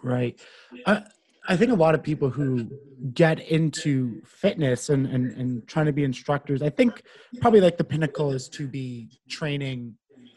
Right. 0.01 0.39
I, 0.85 1.03
I 1.49 1.57
think 1.57 1.71
a 1.71 1.75
lot 1.75 1.95
of 1.95 2.03
people 2.03 2.29
who 2.29 2.69
get 3.15 3.39
into 3.39 4.21
fitness 4.23 4.89
and, 4.89 5.07
and, 5.07 5.35
and 5.35 5.67
trying 5.67 5.87
to 5.87 5.91
be 5.91 6.03
instructors, 6.03 6.61
I 6.61 6.69
think 6.69 7.01
probably 7.41 7.59
like 7.59 7.75
the 7.75 7.83
pinnacle 7.83 8.31
is 8.31 8.47
to 8.49 8.67
be 8.67 9.09
training 9.27 9.95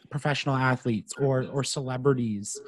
professional 0.09 0.55
athletes 0.55 1.13
or, 1.19 1.45
or 1.51 1.63
celebrities, 1.63 2.59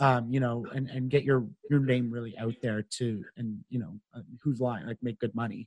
um, 0.00 0.28
you 0.30 0.38
know, 0.38 0.66
and, 0.74 0.90
and 0.90 1.08
get 1.08 1.24
your, 1.24 1.46
your 1.70 1.80
name 1.80 2.10
really 2.10 2.36
out 2.36 2.54
there 2.62 2.82
to, 2.82 3.24
and, 3.38 3.64
you 3.70 3.78
know, 3.78 3.98
uh, 4.14 4.20
who's 4.42 4.60
lying, 4.60 4.86
like 4.86 4.98
make 5.00 5.18
good 5.18 5.34
money. 5.34 5.66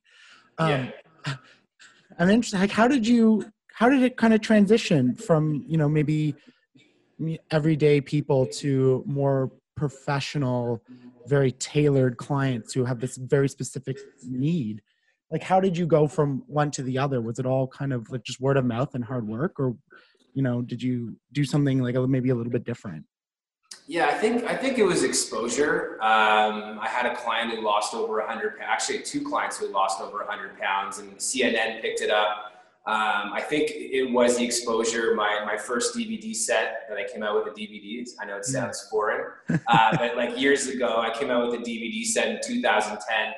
Um, 0.60 0.92
yeah. 1.26 1.34
I'm 2.20 2.30
interested, 2.30 2.60
like, 2.60 2.72
how 2.72 2.88
did 2.88 3.08
you, 3.08 3.52
how 3.74 3.90
did 3.90 4.04
it 4.04 4.16
kind 4.16 4.36
of 4.36 4.42
transition 4.42 5.16
from, 5.16 5.66
you 5.68 5.78
know, 5.78 5.90
maybe 5.90 6.36
everyday 7.50 8.00
people 8.00 8.46
to 8.46 9.04
more 9.08 9.52
professional 9.78 10.84
very 11.28 11.52
tailored 11.54 12.18
clients 12.18 12.74
who 12.74 12.84
have 12.84 13.00
this 13.00 13.16
very 13.16 13.48
specific 13.48 13.98
need 14.24 14.82
like 15.32 15.44
how 15.44 15.60
did 15.60 15.78
you 15.78 15.86
go 15.86 16.08
from 16.08 16.44
one 16.48 16.72
to 16.72 16.84
the 16.84 16.98
other? 16.98 17.22
Was 17.22 17.40
it 17.40 17.46
all 17.46 17.68
kind 17.68 17.92
of 17.92 18.10
like 18.10 18.24
just 18.24 18.40
word 18.40 18.58
of 18.58 18.66
mouth 18.66 18.96
and 18.96 19.04
hard 19.04 19.28
work 19.28 19.60
or 19.60 19.76
you 20.34 20.42
know 20.42 20.62
did 20.62 20.82
you 20.82 21.16
do 21.32 21.44
something 21.44 21.80
like 21.80 21.96
maybe 21.96 22.30
a 22.30 22.36
little 22.36 22.52
bit 22.52 22.64
different? 22.64 23.06
Yeah 23.88 24.08
i 24.08 24.14
think 24.14 24.44
i 24.46 24.56
think 24.56 24.78
it 24.78 24.84
was 24.84 25.04
exposure. 25.04 25.98
Um, 26.02 26.80
i 26.80 26.88
had 26.88 27.06
a 27.06 27.16
client 27.16 27.54
who 27.54 27.62
lost 27.62 27.94
over 27.94 28.18
100 28.18 28.56
actually 28.62 29.00
two 29.00 29.24
clients 29.24 29.58
who 29.58 29.68
lost 29.68 30.02
over 30.02 30.18
100 30.18 30.60
pounds 30.60 31.00
and 31.00 31.18
cnn 31.18 31.82
picked 31.82 32.02
it 32.02 32.10
up 32.10 32.57
um, 32.88 33.34
I 33.34 33.42
think 33.42 33.70
it 33.74 34.10
was 34.14 34.38
the 34.38 34.46
exposure. 34.46 35.14
My 35.14 35.44
my 35.46 35.58
first 35.58 35.94
DVD 35.94 36.34
set 36.34 36.84
that 36.88 36.98
I 36.98 37.04
came 37.04 37.22
out 37.22 37.36
with 37.36 37.54
the 37.54 37.62
DVDs. 37.62 38.12
I 38.22 38.26
know 38.26 38.38
it 38.38 38.46
sounds 38.46 38.88
foreign, 38.90 39.30
uh, 39.68 39.98
but 39.98 40.16
like 40.16 40.40
years 40.40 40.68
ago, 40.68 41.02
I 41.02 41.10
came 41.18 41.30
out 41.30 41.46
with 41.46 41.60
a 41.60 41.64
DVD 41.64 42.06
set 42.06 42.30
in 42.30 42.40
2010. 42.42 43.34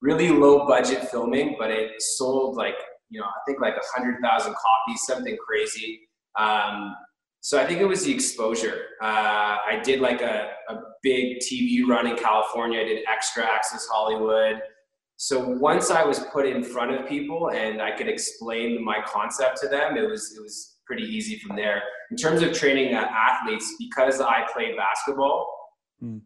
Really 0.00 0.28
low 0.28 0.68
budget 0.68 1.08
filming, 1.08 1.56
but 1.58 1.72
it 1.72 2.00
sold 2.00 2.56
like 2.56 2.76
you 3.10 3.18
know 3.18 3.26
I 3.26 3.40
think 3.48 3.60
like 3.60 3.74
a 3.74 3.98
hundred 3.98 4.20
thousand 4.22 4.54
copies, 4.54 5.02
something 5.02 5.36
crazy. 5.44 6.08
Um, 6.38 6.94
so 7.40 7.60
I 7.60 7.66
think 7.66 7.80
it 7.80 7.86
was 7.86 8.04
the 8.04 8.14
exposure. 8.14 8.82
Uh, 9.02 9.58
I 9.66 9.80
did 9.82 10.00
like 10.00 10.22
a, 10.22 10.52
a 10.68 10.76
big 11.02 11.38
TV 11.40 11.84
run 11.84 12.06
in 12.06 12.16
California. 12.16 12.80
I 12.80 12.84
did 12.84 13.04
Extra 13.10 13.44
Access 13.44 13.88
Hollywood. 13.90 14.62
So 15.16 15.48
once 15.48 15.90
I 15.90 16.04
was 16.04 16.20
put 16.32 16.46
in 16.46 16.62
front 16.62 16.92
of 16.92 17.08
people 17.08 17.50
and 17.50 17.80
I 17.80 17.96
could 17.96 18.08
explain 18.08 18.84
my 18.84 18.98
concept 19.06 19.60
to 19.62 19.68
them, 19.68 19.96
it 19.96 20.08
was 20.08 20.34
it 20.36 20.42
was 20.42 20.78
pretty 20.86 21.04
easy 21.04 21.38
from 21.38 21.56
there. 21.56 21.82
In 22.10 22.16
terms 22.16 22.42
of 22.42 22.52
training 22.52 22.94
athletes, 22.94 23.74
because 23.78 24.20
I 24.20 24.46
played 24.52 24.76
basketball, 24.76 25.48
mm. 26.02 26.20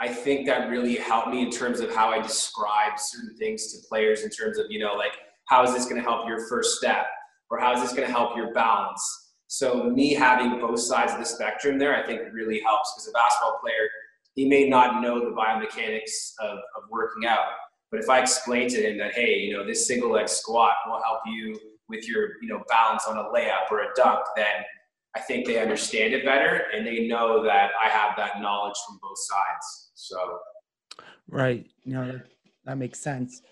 I 0.00 0.08
think 0.08 0.46
that 0.46 0.68
really 0.68 0.96
helped 0.96 1.28
me 1.28 1.42
in 1.42 1.50
terms 1.50 1.80
of 1.80 1.94
how 1.94 2.10
I 2.10 2.20
describe 2.20 2.98
certain 2.98 3.36
things 3.36 3.72
to 3.72 3.86
players 3.88 4.22
in 4.22 4.30
terms 4.30 4.58
of, 4.58 4.66
you 4.68 4.80
know, 4.80 4.94
like 4.94 5.12
how 5.44 5.62
is 5.62 5.72
this 5.72 5.84
going 5.84 5.96
to 5.96 6.02
help 6.02 6.26
your 6.26 6.48
first 6.48 6.76
step 6.78 7.06
or 7.50 7.60
how 7.60 7.74
is 7.74 7.82
this 7.82 7.92
going 7.92 8.06
to 8.08 8.12
help 8.12 8.36
your 8.36 8.52
balance? 8.52 9.32
So 9.46 9.84
me 9.84 10.14
having 10.14 10.58
both 10.58 10.80
sides 10.80 11.12
of 11.12 11.18
the 11.18 11.26
spectrum 11.26 11.78
there, 11.78 11.94
I 11.94 12.04
think 12.06 12.22
really 12.32 12.60
helps 12.60 12.92
because 12.94 13.08
a 13.08 13.12
basketball 13.12 13.58
player, 13.60 13.88
he 14.34 14.48
may 14.48 14.68
not 14.68 15.02
know 15.02 15.20
the 15.20 15.36
biomechanics 15.36 16.32
of, 16.40 16.58
of 16.58 16.84
working 16.90 17.26
out, 17.28 17.50
but 17.92 18.00
if 18.00 18.08
I 18.08 18.20
explain 18.20 18.68
to 18.70 18.80
him 18.80 18.96
that, 18.98 19.12
hey, 19.12 19.38
you 19.38 19.52
know, 19.52 19.64
this 19.66 19.86
single 19.86 20.12
leg 20.12 20.26
squat 20.26 20.74
will 20.86 21.00
help 21.02 21.20
you 21.26 21.60
with 21.90 22.08
your, 22.08 22.40
you 22.40 22.48
know, 22.48 22.64
balance 22.66 23.06
on 23.06 23.18
a 23.18 23.24
layup 23.24 23.70
or 23.70 23.80
a 23.82 23.88
dunk, 23.94 24.20
then 24.34 24.64
I 25.14 25.20
think 25.20 25.46
they 25.46 25.60
understand 25.60 26.14
it 26.14 26.24
better 26.24 26.62
and 26.74 26.86
they 26.86 27.06
know 27.06 27.44
that 27.44 27.70
I 27.84 27.90
have 27.90 28.16
that 28.16 28.40
knowledge 28.40 28.76
from 28.88 28.98
both 29.02 29.18
sides. 29.18 29.90
So, 29.94 30.38
right, 31.28 31.66
you 31.84 31.92
know, 31.92 32.10
that, 32.10 32.26
that 32.64 32.78
makes 32.78 32.98
sense. 32.98 33.42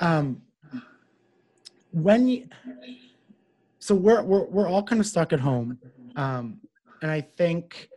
Um, 0.00 0.42
when 1.92 2.26
you, 2.26 2.48
so 3.78 3.94
we're 3.94 4.22
we're 4.24 4.46
we're 4.46 4.68
all 4.68 4.82
kind 4.82 5.00
of 5.00 5.06
stuck 5.06 5.32
at 5.32 5.38
home, 5.38 5.78
um, 6.16 6.58
and 7.02 7.10
I 7.10 7.20
think 7.20 7.88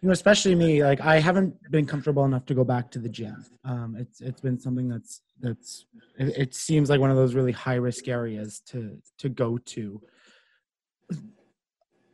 you 0.00 0.06
know, 0.06 0.12
especially 0.12 0.54
me, 0.54 0.82
like 0.82 1.00
I 1.00 1.20
haven't 1.20 1.54
been 1.70 1.84
comfortable 1.84 2.24
enough 2.24 2.46
to 2.46 2.54
go 2.54 2.64
back 2.64 2.90
to 2.92 2.98
the 2.98 3.08
gym. 3.08 3.44
Um, 3.64 3.96
it's 3.98 4.20
it's 4.22 4.40
been 4.40 4.58
something 4.58 4.88
that's 4.88 5.20
that's 5.40 5.84
it, 6.18 6.36
it 6.38 6.54
seems 6.54 6.88
like 6.88 7.00
one 7.00 7.10
of 7.10 7.16
those 7.16 7.34
really 7.34 7.52
high 7.52 7.74
risk 7.74 8.08
areas 8.08 8.60
to 8.68 8.96
to 9.18 9.28
go 9.28 9.58
to. 9.58 10.00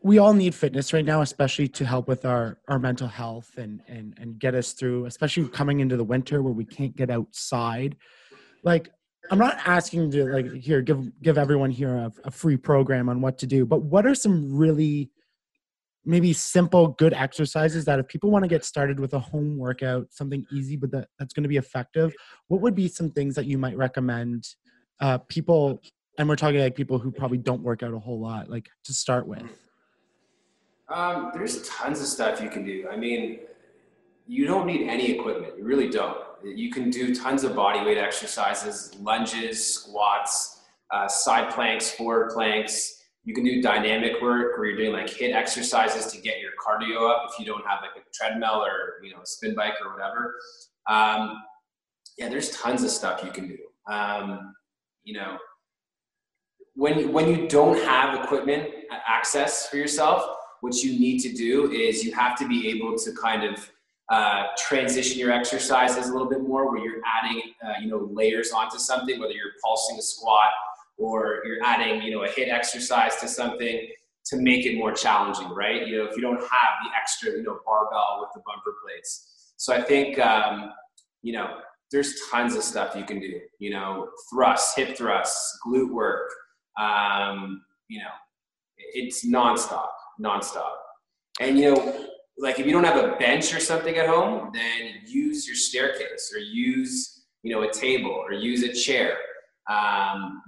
We 0.03 0.19
all 0.19 0.33
need 0.33 0.55
fitness 0.55 0.93
right 0.93 1.05
now, 1.05 1.21
especially 1.21 1.69
to 1.69 1.85
help 1.85 2.09
with 2.09 2.25
our 2.25 2.59
our 2.67 2.81
mental 2.81 3.07
health 3.07 3.57
and 3.57 3.81
and 3.87 4.15
and 4.21 4.37
get 4.37 4.57
us 4.57 4.73
through, 4.73 5.07
especially 5.07 5.49
coming 5.49 5.79
into 5.79 5.97
the 5.97 6.05
winter 6.05 6.43
where 6.43 6.53
we 6.53 6.65
can't 6.65 6.97
get 6.97 7.11
outside. 7.11 7.97
Like 8.65 8.91
I'm 9.31 9.39
not 9.39 9.59
asking 9.65 10.11
to 10.11 10.25
like 10.33 10.53
here 10.55 10.83
give 10.83 11.23
give 11.23 11.39
everyone 11.39 11.71
here 11.71 11.95
a, 11.95 12.13
a 12.25 12.31
free 12.33 12.57
program 12.57 13.09
on 13.09 13.21
what 13.21 13.39
to 13.39 13.47
do, 13.47 13.65
but 13.65 13.83
what 13.83 14.07
are 14.07 14.15
some 14.15 14.57
really 14.57 15.11
maybe 16.07 16.33
simple 16.33 16.89
good 16.89 17.13
exercises 17.13 17.85
that 17.85 17.99
if 17.99 18.07
people 18.07 18.31
want 18.31 18.45
to 18.45 18.49
get 18.49 18.65
started 18.65 18.99
with 19.01 19.13
a 19.13 19.19
home 19.19 19.59
workout 19.59 20.07
something 20.11 20.47
easy 20.53 20.77
but 20.77 20.91
that, 20.91 21.09
that's 21.19 21.35
going 21.35 21.43
to 21.43 21.49
be 21.49 21.57
effective 21.57 22.15
what 22.49 22.61
would 22.61 22.75
be 22.75 22.89
some 22.89 23.11
things 23.11 23.35
that 23.35 23.45
you 23.45 23.59
might 23.59 23.77
recommend 23.77 24.47
uh, 25.01 25.19
people 25.19 25.83
and 26.19 26.29
we're 26.29 26.37
talking 26.37 26.61
like 26.61 26.75
people 26.75 26.99
who 26.99 27.11
probably 27.11 27.39
don't 27.39 27.63
work 27.63 27.83
out 27.83 27.93
a 27.93 27.99
whole 27.99 28.21
lot 28.21 28.49
like 28.49 28.69
to 28.85 28.95
start 28.95 29.27
with? 29.27 29.43
Um, 30.89 31.31
there's 31.35 31.63
tons 31.69 32.01
of 32.01 32.07
stuff 32.07 32.41
you 32.41 32.49
can 32.49 32.65
do. 32.65 32.87
I 32.91 32.97
mean 32.97 33.41
you 34.29 34.47
don't 34.47 34.67
need 34.67 34.89
any 34.89 35.13
equipment 35.13 35.55
you 35.59 35.65
really 35.65 35.89
don't. 35.89 36.19
You 36.45 36.71
can 36.71 36.91
do 36.91 37.15
tons 37.15 37.45
of 37.45 37.57
body 37.57 37.85
weight 37.85 37.99
exercises 37.99 38.95
lunges 39.01 39.65
squats 39.65 40.61
uh, 40.93 41.09
side 41.09 41.53
planks 41.53 41.91
forward 41.91 42.31
planks 42.31 42.96
you 43.27 43.35
can 43.35 43.43
do 43.43 43.61
dynamic 43.61 44.23
work 44.23 44.57
where 44.57 44.69
you're 44.69 44.77
doing 44.77 44.93
like 44.93 45.09
HIIT 45.09 45.35
exercises 45.35 46.07
to 46.13 46.21
get 46.21 46.37
your 46.39 46.53
cardio 46.65 47.11
up 47.11 47.29
if 47.29 47.39
you 47.41 47.45
don't 47.45 47.67
have 47.67 47.81
like 47.83 47.91
a 47.97 48.07
treadmill 48.15 48.65
or 48.65 49.05
you 49.05 49.11
know 49.13 49.21
a 49.21 49.27
spin 49.27 49.55
bike 49.55 49.75
or 49.85 49.93
whatever. 49.93 50.37
Um, 50.87 51.43
yeah, 52.17 52.29
there's 52.29 52.51
tons 52.51 52.85
of 52.85 52.91
stuff 52.91 53.25
you 53.25 53.33
can 53.33 53.49
do. 53.49 53.59
Um, 53.93 54.55
you 55.03 55.15
know, 55.15 55.39
when 56.75 57.13
when 57.13 57.29
you 57.29 57.49
don't 57.49 57.83
have 57.85 58.25
equipment 58.25 58.71
access 59.09 59.69
for 59.69 59.77
yourself, 59.77 60.25
what 60.61 60.77
you 60.77 60.97
need 60.97 61.19
to 61.21 61.33
do 61.33 61.73
is 61.73 62.05
you 62.05 62.15
have 62.15 62.39
to 62.39 62.47
be 62.47 62.69
able 62.69 62.97
to 62.97 63.13
kind 63.13 63.43
of 63.43 63.71
uh, 64.09 64.45
transition 64.57 65.19
your 65.19 65.33
exercises 65.33 66.09
a 66.09 66.13
little 66.13 66.29
bit 66.29 66.43
more, 66.43 66.71
where 66.71 66.79
you're 66.79 67.03
adding 67.05 67.43
uh, 67.67 67.73
you 67.81 67.89
know 67.89 68.09
layers 68.13 68.53
onto 68.53 68.79
something, 68.79 69.19
whether 69.19 69.33
you're 69.33 69.57
pulsing 69.65 69.99
a 69.99 70.03
squat 70.03 70.53
or 70.99 71.43
you're 71.45 71.63
adding, 71.63 72.03
you 72.03 72.11
know, 72.13 72.25
a 72.25 72.29
HIIT 72.29 72.53
exercise 72.53 73.17
to 73.17 73.29
something 73.29 73.89
to 74.27 74.37
make 74.37 74.67
it 74.67 74.77
more 74.77 74.93
challenging, 74.93 75.49
right? 75.51 75.87
You 75.87 75.99
know, 75.99 76.05
if 76.05 76.17
you 76.17 76.23
don't 76.23 76.41
have 76.41 76.73
the 76.85 76.91
extra, 77.01 77.31
you 77.31 77.43
know, 77.43 77.59
barbell 77.65 78.19
with 78.21 78.31
the 78.35 78.43
bumper 78.47 78.75
plates. 78.85 79.53
So 79.57 79.75
I 79.75 79.83
think, 79.83 80.19
um, 80.19 80.73
you 81.23 81.33
know, 81.33 81.59
there's 81.93 82.15
tons 82.31 82.57
of 82.57 82.63
stuff 82.63 82.97
you 82.97 83.05
can 83.05 83.21
do, 83.21 83.41
you 83.59 83.71
know, 83.71 84.09
thrusts, 84.31 84.75
hip 84.75 84.97
thrusts, 84.97 85.59
glute 85.65 85.93
work, 85.93 86.29
um, 86.79 87.63
you 87.89 88.01
know, 88.01 88.11
it's 88.77 89.25
nonstop, 89.25 89.89
nonstop. 90.21 90.73
And, 91.41 91.59
you 91.59 91.73
know, 91.73 92.07
like 92.39 92.59
if 92.59 92.67
you 92.67 92.73
don't 92.73 92.85
have 92.85 93.03
a 93.03 93.17
bench 93.17 93.55
or 93.55 93.61
something 93.61 93.97
at 93.97 94.09
home, 94.09 94.51
then 94.53 94.95
use 95.07 95.47
your 95.47 95.57
staircase 95.57 96.33
or 96.35 96.39
use, 96.39 97.25
you 97.43 97.55
know, 97.55 97.63
a 97.63 97.73
table 97.73 98.11
or 98.11 98.33
use 98.33 98.63
a 98.63 98.73
chair. 98.73 99.17
Um, 99.71 100.43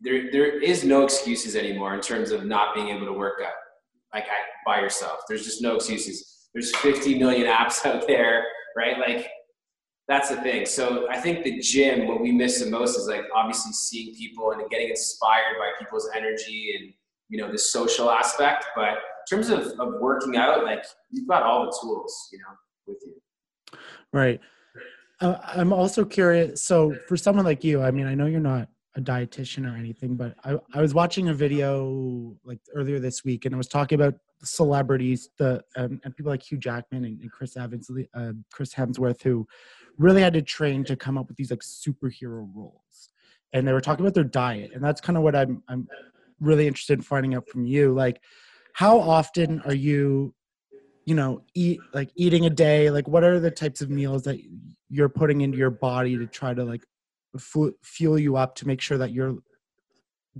there 0.00 0.30
there 0.30 0.60
is 0.60 0.84
no 0.84 1.02
excuses 1.04 1.56
anymore 1.56 1.94
in 1.94 2.00
terms 2.00 2.30
of 2.30 2.44
not 2.44 2.74
being 2.74 2.88
able 2.88 3.06
to 3.06 3.12
work 3.12 3.40
out 3.44 3.52
like 4.14 4.26
by 4.64 4.80
yourself. 4.80 5.20
There's 5.28 5.44
just 5.44 5.62
no 5.62 5.76
excuses. 5.76 6.48
There's 6.54 6.74
50 6.76 7.18
million 7.18 7.46
apps 7.46 7.84
out 7.84 8.06
there, 8.06 8.44
right? 8.76 8.98
Like 8.98 9.28
that's 10.08 10.30
the 10.30 10.36
thing. 10.36 10.64
So 10.64 11.08
I 11.10 11.20
think 11.20 11.44
the 11.44 11.58
gym, 11.60 12.06
what 12.06 12.20
we 12.20 12.32
miss 12.32 12.60
the 12.62 12.70
most 12.70 12.96
is 12.96 13.06
like 13.06 13.24
obviously 13.34 13.72
seeing 13.72 14.14
people 14.14 14.52
and 14.52 14.68
getting 14.70 14.88
inspired 14.88 15.56
by 15.58 15.70
people's 15.78 16.08
energy 16.16 16.74
and 16.78 16.92
you 17.28 17.38
know 17.38 17.52
the 17.52 17.58
social 17.58 18.10
aspect. 18.10 18.66
But 18.74 18.88
in 18.90 19.36
terms 19.36 19.50
of, 19.50 19.78
of 19.78 20.00
working 20.00 20.36
out, 20.36 20.64
like 20.64 20.84
you've 21.10 21.28
got 21.28 21.42
all 21.42 21.66
the 21.66 21.78
tools, 21.82 22.28
you 22.32 22.38
know, 22.38 22.54
with 22.86 22.98
you. 23.04 23.78
Right. 24.12 24.40
Uh, 25.20 25.36
I'm 25.42 25.72
also 25.72 26.04
curious. 26.04 26.62
So 26.62 26.94
for 27.08 27.16
someone 27.16 27.44
like 27.44 27.64
you, 27.64 27.82
I 27.82 27.90
mean, 27.90 28.06
I 28.06 28.14
know 28.14 28.26
you're 28.26 28.40
not 28.40 28.68
a 28.98 29.00
dietitian 29.00 29.72
or 29.72 29.76
anything, 29.76 30.16
but 30.16 30.34
I, 30.44 30.58
I 30.74 30.82
was 30.82 30.92
watching 30.92 31.28
a 31.28 31.34
video 31.34 32.36
like 32.44 32.58
earlier 32.74 32.98
this 32.98 33.24
week, 33.24 33.44
and 33.44 33.54
I 33.54 33.58
was 33.58 33.68
talking 33.68 33.98
about 33.98 34.14
celebrities, 34.42 35.30
the 35.38 35.62
um, 35.76 36.00
and 36.04 36.14
people 36.16 36.30
like 36.30 36.42
Hugh 36.42 36.58
Jackman 36.58 37.04
and, 37.04 37.20
and 37.20 37.32
Chris 37.32 37.56
Evans, 37.56 37.90
uh, 38.14 38.32
Chris 38.52 38.74
Hemsworth, 38.74 39.22
who 39.22 39.46
really 39.96 40.20
had 40.20 40.34
to 40.34 40.42
train 40.42 40.84
to 40.84 40.96
come 40.96 41.16
up 41.16 41.28
with 41.28 41.36
these 41.36 41.50
like 41.50 41.60
superhero 41.60 42.48
roles, 42.54 43.10
and 43.52 43.66
they 43.66 43.72
were 43.72 43.80
talking 43.80 44.04
about 44.04 44.14
their 44.14 44.24
diet, 44.24 44.72
and 44.74 44.82
that's 44.82 45.00
kind 45.00 45.16
of 45.16 45.22
what 45.22 45.36
I'm 45.36 45.62
I'm 45.68 45.86
really 46.40 46.66
interested 46.66 46.98
in 46.98 47.02
finding 47.02 47.34
out 47.34 47.48
from 47.48 47.64
you, 47.64 47.94
like 47.94 48.20
how 48.72 48.98
often 48.98 49.62
are 49.62 49.74
you 49.74 50.34
you 51.04 51.14
know 51.14 51.42
eat 51.54 51.78
like 51.94 52.10
eating 52.16 52.46
a 52.46 52.50
day? 52.50 52.90
Like 52.90 53.06
what 53.06 53.22
are 53.22 53.38
the 53.38 53.50
types 53.50 53.80
of 53.80 53.90
meals 53.90 54.24
that 54.24 54.40
you're 54.90 55.08
putting 55.08 55.42
into 55.42 55.56
your 55.56 55.70
body 55.70 56.16
to 56.16 56.26
try 56.26 56.52
to 56.52 56.64
like 56.64 56.82
fu- 57.36 57.74
fuel 57.82 58.18
you 58.18 58.36
up 58.36 58.54
to 58.56 58.66
make 58.66 58.80
sure 58.80 58.98
that 58.98 59.12
you're 59.12 59.36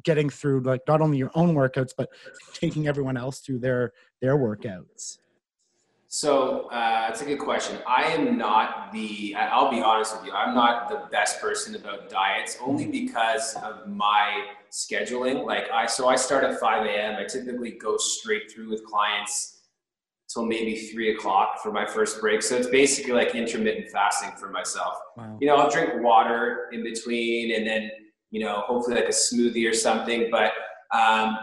getting 0.04 0.30
through 0.30 0.60
like 0.60 0.80
not 0.86 1.00
only 1.00 1.18
your 1.18 1.30
own 1.34 1.54
workouts 1.54 1.90
but 1.96 2.08
taking 2.54 2.86
everyone 2.86 3.16
else 3.16 3.40
through 3.40 3.58
their 3.58 3.92
their 4.20 4.36
workouts 4.36 5.18
so 6.10 6.70
uh, 6.70 7.06
that's 7.06 7.20
a 7.20 7.26
good 7.26 7.38
question. 7.38 7.76
I 7.86 8.04
am 8.04 8.38
not 8.38 8.92
the. 8.94 9.34
I'll 9.36 9.70
be 9.70 9.82
honest 9.82 10.16
with 10.16 10.24
you. 10.24 10.32
I'm 10.32 10.54
not 10.54 10.88
the 10.88 11.02
best 11.12 11.38
person 11.38 11.74
about 11.74 12.08
diets, 12.08 12.56
only 12.62 12.86
because 12.86 13.54
of 13.56 13.86
my 13.86 14.46
scheduling. 14.70 15.44
Like 15.44 15.70
I, 15.70 15.84
so 15.84 16.08
I 16.08 16.16
start 16.16 16.44
at 16.44 16.58
5 16.58 16.86
a.m. 16.86 17.16
I 17.18 17.24
typically 17.24 17.72
go 17.72 17.98
straight 17.98 18.50
through 18.50 18.70
with 18.70 18.86
clients 18.86 19.57
till 20.32 20.44
maybe 20.44 20.76
three 20.76 21.14
o'clock 21.14 21.62
for 21.62 21.72
my 21.72 21.86
first 21.86 22.20
break. 22.20 22.42
So 22.42 22.56
it's 22.56 22.68
basically 22.68 23.12
like 23.12 23.34
intermittent 23.34 23.90
fasting 23.90 24.32
for 24.38 24.50
myself. 24.50 24.94
Wow. 25.16 25.38
You 25.40 25.48
know, 25.48 25.56
I'll 25.56 25.70
drink 25.70 25.90
water 26.02 26.68
in 26.72 26.82
between, 26.82 27.54
and 27.54 27.66
then 27.66 27.90
you 28.30 28.40
know, 28.40 28.62
hopefully 28.66 28.96
like 28.96 29.06
a 29.06 29.08
smoothie 29.08 29.68
or 29.68 29.72
something. 29.72 30.28
But 30.30 30.52
um, 30.94 31.38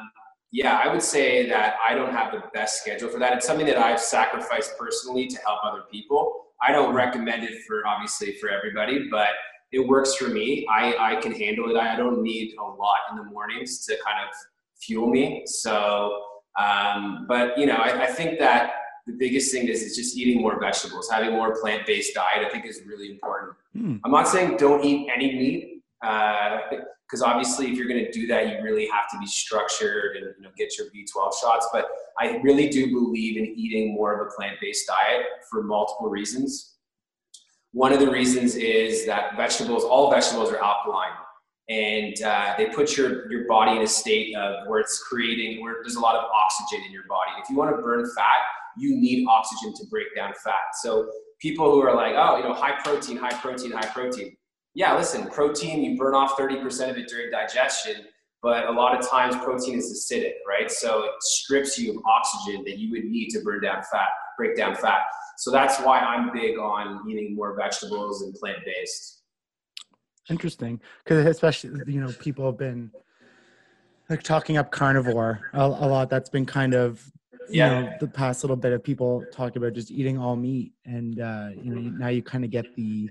yeah, 0.51 0.79
I 0.83 0.91
would 0.91 1.01
say 1.01 1.49
that 1.49 1.75
I 1.87 1.95
don't 1.95 2.11
have 2.11 2.31
the 2.31 2.43
best 2.53 2.81
schedule 2.81 3.09
for 3.09 3.19
that. 3.19 3.33
It's 3.33 3.45
something 3.45 3.65
that 3.65 3.77
I've 3.77 3.99
sacrificed 3.99 4.77
personally 4.79 5.27
to 5.27 5.37
help 5.45 5.59
other 5.63 5.83
people. 5.91 6.45
I 6.61 6.71
don't 6.71 6.93
recommend 6.95 7.43
it 7.43 7.63
for 7.67 7.85
obviously 7.85 8.37
for 8.37 8.49
everybody, 8.49 9.07
but 9.09 9.29
it 9.71 9.85
works 9.85 10.15
for 10.15 10.29
me. 10.29 10.65
I, 10.71 10.95
I 10.97 11.15
can 11.17 11.33
handle 11.33 11.69
it. 11.69 11.77
I 11.77 11.97
don't 11.97 12.21
need 12.21 12.55
a 12.57 12.63
lot 12.63 12.99
in 13.11 13.17
the 13.17 13.23
mornings 13.23 13.85
to 13.85 13.97
kind 14.05 14.17
of 14.25 14.33
fuel 14.79 15.09
me. 15.09 15.43
So, 15.45 16.21
um, 16.57 17.25
but 17.27 17.57
you 17.57 17.65
know, 17.65 17.75
I, 17.75 18.03
I 18.03 18.07
think 18.07 18.39
that 18.39 18.73
the 19.07 19.13
biggest 19.13 19.51
thing 19.51 19.67
is, 19.67 19.81
is 19.81 19.95
just 19.95 20.17
eating 20.17 20.41
more 20.41 20.59
vegetables, 20.59 21.09
having 21.09 21.31
more 21.31 21.59
plant-based 21.61 22.15
diet. 22.15 22.45
I 22.45 22.49
think 22.49 22.65
is 22.65 22.81
really 22.87 23.11
important. 23.11 23.53
Mm. 23.77 23.99
I'm 24.03 24.11
not 24.11 24.27
saying 24.27 24.57
don't 24.57 24.83
eat 24.83 25.09
any 25.13 25.33
meat. 25.33 25.83
Uh, 26.05 26.57
because 27.07 27.21
obviously 27.21 27.71
if 27.71 27.77
you're 27.77 27.87
going 27.87 28.03
to 28.03 28.11
do 28.11 28.25
that 28.27 28.47
you 28.47 28.63
really 28.63 28.87
have 28.87 29.09
to 29.11 29.17
be 29.19 29.27
structured 29.27 30.17
and 30.17 30.25
you 30.37 30.43
know, 30.43 30.49
get 30.57 30.77
your 30.77 30.87
b12 30.87 31.33
shots 31.39 31.67
but 31.71 31.87
i 32.19 32.37
really 32.37 32.67
do 32.67 32.91
believe 32.91 33.37
in 33.37 33.45
eating 33.45 33.93
more 33.93 34.19
of 34.19 34.27
a 34.27 34.31
plant-based 34.35 34.87
diet 34.87 35.25
for 35.49 35.63
multiple 35.63 36.09
reasons 36.09 36.75
one 37.71 37.93
of 37.93 37.99
the 37.99 38.09
reasons 38.09 38.55
is 38.55 39.05
that 39.05 39.35
vegetables 39.35 39.83
all 39.83 40.09
vegetables 40.11 40.51
are 40.51 40.57
alkaline 40.57 41.11
and 41.67 42.21
uh, 42.21 42.53
they 42.57 42.67
put 42.67 42.95
your, 42.95 43.31
your 43.31 43.47
body 43.47 43.75
in 43.75 43.81
a 43.81 43.87
state 43.87 44.35
of 44.35 44.67
where 44.67 44.79
it's 44.79 45.01
creating 45.03 45.63
where 45.63 45.77
there's 45.81 45.95
a 45.95 45.99
lot 45.99 46.15
of 46.15 46.23
oxygen 46.31 46.85
in 46.85 46.91
your 46.91 47.05
body 47.07 47.31
if 47.41 47.49
you 47.49 47.55
want 47.55 47.75
to 47.75 47.81
burn 47.81 48.05
fat 48.15 48.41
you 48.77 48.95
need 48.95 49.25
oxygen 49.27 49.73
to 49.73 49.85
break 49.89 50.07
down 50.15 50.31
fat 50.43 50.75
so 50.81 51.09
people 51.39 51.71
who 51.71 51.81
are 51.81 51.95
like 51.95 52.13
oh 52.15 52.37
you 52.37 52.43
know 52.43 52.53
high 52.53 52.79
protein 52.83 53.17
high 53.17 53.33
protein 53.33 53.71
high 53.71 53.87
protein 53.87 54.35
yeah, 54.75 54.93
listen, 54.93 55.27
protein, 55.29 55.83
you 55.83 55.97
burn 55.97 56.13
off 56.13 56.37
30% 56.37 56.89
of 56.89 56.97
it 56.97 57.07
during 57.07 57.31
digestion, 57.31 58.05
but 58.43 58.67
a 58.67 58.71
lot 58.71 58.97
of 58.99 59.09
times 59.09 59.33
protein 59.37 59.77
is 59.77 59.89
acidic, 59.89 60.33
right? 60.45 60.69
So 60.69 61.05
it 61.05 61.11
strips 61.21 61.79
you 61.79 61.91
of 61.91 62.03
oxygen 62.05 62.61
that 62.65 62.77
you 62.77 62.91
would 62.91 63.05
need 63.05 63.29
to 63.29 63.39
burn 63.39 63.61
down 63.61 63.81
fat, 63.89 64.09
break 64.37 64.57
down 64.57 64.75
fat. 64.75 64.99
So 65.37 65.49
that's 65.49 65.79
why 65.79 65.99
I'm 65.99 66.31
big 66.33 66.59
on 66.59 67.09
eating 67.09 67.35
more 67.35 67.55
vegetables 67.55 68.21
and 68.23 68.35
plant 68.35 68.59
based. 68.65 69.14
Interesting, 70.29 70.79
because 71.03 71.25
especially 71.25 71.71
you 71.87 72.01
know 72.01 72.11
people 72.19 72.45
have 72.45 72.57
been 72.57 72.91
like 74.09 74.23
talking 74.23 74.57
up 74.57 74.71
carnivore 74.71 75.41
a, 75.53 75.61
a 75.61 75.87
lot. 75.87 76.09
That's 76.09 76.29
been 76.29 76.45
kind 76.45 76.73
of 76.73 77.03
you 77.49 77.59
yeah. 77.59 77.81
know 77.81 77.93
the 77.99 78.07
past 78.07 78.43
little 78.43 78.55
bit 78.55 78.73
of 78.73 78.83
people 78.83 79.23
talking 79.31 79.57
about 79.57 79.73
just 79.73 79.91
eating 79.91 80.17
all 80.17 80.35
meat, 80.35 80.73
and 80.85 81.19
uh, 81.19 81.49
you 81.55 81.75
know 81.75 81.81
now 81.81 82.07
you 82.07 82.23
kind 82.23 82.43
of 82.43 82.49
get 82.49 82.75
the 82.75 83.09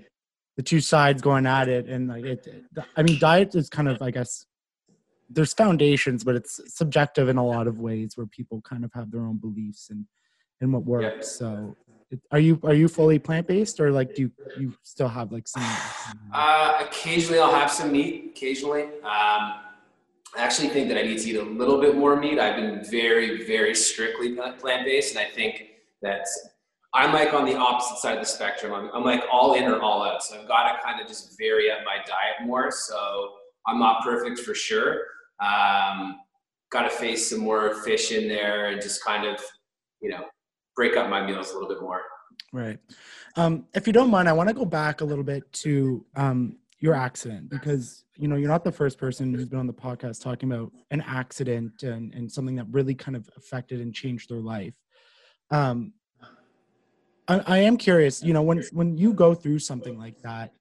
the 0.56 0.62
two 0.62 0.80
sides 0.80 1.22
going 1.22 1.46
at 1.46 1.68
it. 1.68 1.88
And 1.88 2.08
like 2.08 2.24
it 2.24 2.48
i 2.96 3.02
mean 3.02 3.18
diet 3.18 3.54
is 3.54 3.68
kind 3.68 3.88
of 3.88 4.00
i 4.02 4.10
guess 4.10 4.46
there's 5.30 5.54
foundations 5.54 6.22
but 6.22 6.36
it's 6.36 6.60
subjective 6.66 7.28
in 7.28 7.38
a 7.38 7.44
lot 7.44 7.66
of 7.66 7.80
ways 7.80 8.16
where 8.16 8.26
people 8.26 8.60
kind 8.60 8.84
of 8.84 8.92
have 8.92 9.10
their 9.10 9.22
own 9.22 9.38
beliefs 9.38 9.88
and 9.90 10.04
and 10.60 10.72
what 10.72 10.84
works. 10.84 11.30
So 11.30 11.76
are 12.30 12.38
you 12.38 12.60
are 12.64 12.74
you 12.74 12.88
fully 12.88 13.18
plant-based 13.18 13.80
or 13.80 13.90
like 13.90 14.14
do 14.14 14.22
you, 14.22 14.32
you 14.58 14.74
still 14.82 15.08
have 15.08 15.32
like 15.32 15.46
some 15.48 15.62
uh, 16.32 16.74
occasionally 16.80 17.38
i'll 17.38 17.54
have 17.54 17.70
some 17.70 17.92
meat 17.92 18.32
occasionally 18.34 18.84
um, 19.02 19.54
I 20.36 20.42
actually 20.42 20.68
think 20.68 20.88
that 20.88 20.98
I 20.98 21.02
need 21.02 21.18
to 21.18 21.30
eat 21.30 21.36
a 21.36 21.42
little 21.42 21.80
bit 21.80 21.96
more 21.96 22.16
meat. 22.16 22.40
I've 22.40 22.56
been 22.56 22.84
very, 22.90 23.46
very 23.46 23.72
strictly 23.72 24.34
plant-based, 24.34 25.14
and 25.14 25.24
I 25.24 25.30
think 25.30 25.62
that 26.02 26.26
I'm 26.92 27.12
like 27.12 27.34
on 27.34 27.44
the 27.44 27.56
opposite 27.56 27.98
side 27.98 28.14
of 28.14 28.20
the 28.20 28.28
spectrum. 28.28 28.72
I'm, 28.72 28.90
I'm 28.92 29.04
like 29.04 29.22
all 29.30 29.54
in 29.54 29.64
or 29.64 29.80
all 29.80 30.02
out. 30.02 30.22
So 30.22 30.40
I've 30.40 30.48
got 30.48 30.72
to 30.72 30.82
kind 30.82 31.00
of 31.00 31.06
just 31.06 31.36
vary 31.38 31.70
up 31.70 31.78
my 31.84 31.96
diet 31.96 32.46
more. 32.46 32.70
So 32.70 33.32
I'm 33.66 33.78
not 33.78 34.02
perfect 34.02 34.40
for 34.40 34.54
sure. 34.54 35.02
Um, 35.40 36.20
got 36.70 36.82
to 36.82 36.90
face 36.90 37.30
some 37.30 37.40
more 37.40 37.82
fish 37.82 38.12
in 38.12 38.28
there 38.28 38.66
and 38.66 38.80
just 38.80 39.04
kind 39.04 39.26
of, 39.26 39.40
you 40.00 40.10
know, 40.10 40.24
break 40.76 40.96
up 40.96 41.08
my 41.08 41.24
meals 41.24 41.50
a 41.50 41.54
little 41.54 41.68
bit 41.68 41.80
more. 41.80 42.02
Right. 42.52 42.78
Um, 43.36 43.66
if 43.74 43.86
you 43.86 43.92
don't 43.92 44.10
mind, 44.10 44.28
I 44.28 44.32
want 44.32 44.48
to 44.48 44.54
go 44.54 44.64
back 44.64 45.00
a 45.00 45.04
little 45.04 45.24
bit 45.24 45.50
to 45.52 46.04
um, 46.16 46.58
your 46.80 46.94
accident 46.94 47.48
because 47.48 48.04
you 48.16 48.28
know 48.28 48.36
you're 48.36 48.48
not 48.48 48.62
the 48.62 48.72
first 48.72 48.98
person 48.98 49.32
who's 49.32 49.48
been 49.48 49.58
on 49.58 49.66
the 49.66 49.72
podcast 49.72 50.22
talking 50.22 50.52
about 50.52 50.72
an 50.90 51.02
accident 51.06 51.82
and, 51.82 52.14
and 52.14 52.30
something 52.30 52.56
that 52.56 52.66
really 52.70 52.94
kind 52.94 53.16
of 53.16 53.28
affected 53.36 53.80
and 53.80 53.94
changed 53.94 54.30
their 54.30 54.40
life. 54.40 54.74
Um, 55.50 55.94
I, 57.26 57.42
I 57.46 57.58
am 57.58 57.76
curious. 57.76 58.22
You 58.22 58.34
know, 58.34 58.42
when 58.42 58.62
when 58.72 58.96
you 58.96 59.12
go 59.14 59.34
through 59.34 59.60
something 59.60 59.98
like 59.98 60.20
that, 60.22 60.52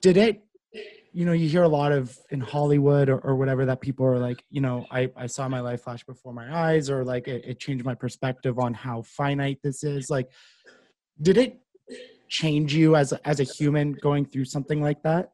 did 0.00 0.16
it? 0.16 0.44
You 1.18 1.24
know, 1.24 1.32
you 1.32 1.48
hear 1.48 1.64
a 1.64 1.74
lot 1.80 1.90
of 1.90 2.16
in 2.30 2.40
Hollywood 2.40 3.08
or, 3.08 3.18
or 3.18 3.34
whatever 3.34 3.66
that 3.66 3.80
people 3.80 4.06
are 4.06 4.20
like, 4.20 4.40
you 4.50 4.60
know, 4.60 4.86
I, 4.98 5.10
I 5.16 5.26
saw 5.26 5.48
my 5.48 5.58
life 5.58 5.82
flash 5.82 6.04
before 6.04 6.32
my 6.32 6.48
eyes, 6.66 6.88
or 6.88 7.04
like 7.04 7.26
it, 7.26 7.44
it 7.44 7.58
changed 7.58 7.84
my 7.84 7.96
perspective 7.96 8.60
on 8.60 8.72
how 8.72 9.02
finite 9.02 9.58
this 9.60 9.82
is. 9.82 10.10
Like, 10.10 10.28
did 11.20 11.36
it 11.36 11.52
change 12.28 12.72
you 12.72 12.94
as 12.94 13.10
a, 13.10 13.18
as 13.26 13.40
a 13.40 13.42
human 13.42 13.94
going 13.94 14.26
through 14.26 14.44
something 14.44 14.80
like 14.80 15.02
that? 15.02 15.32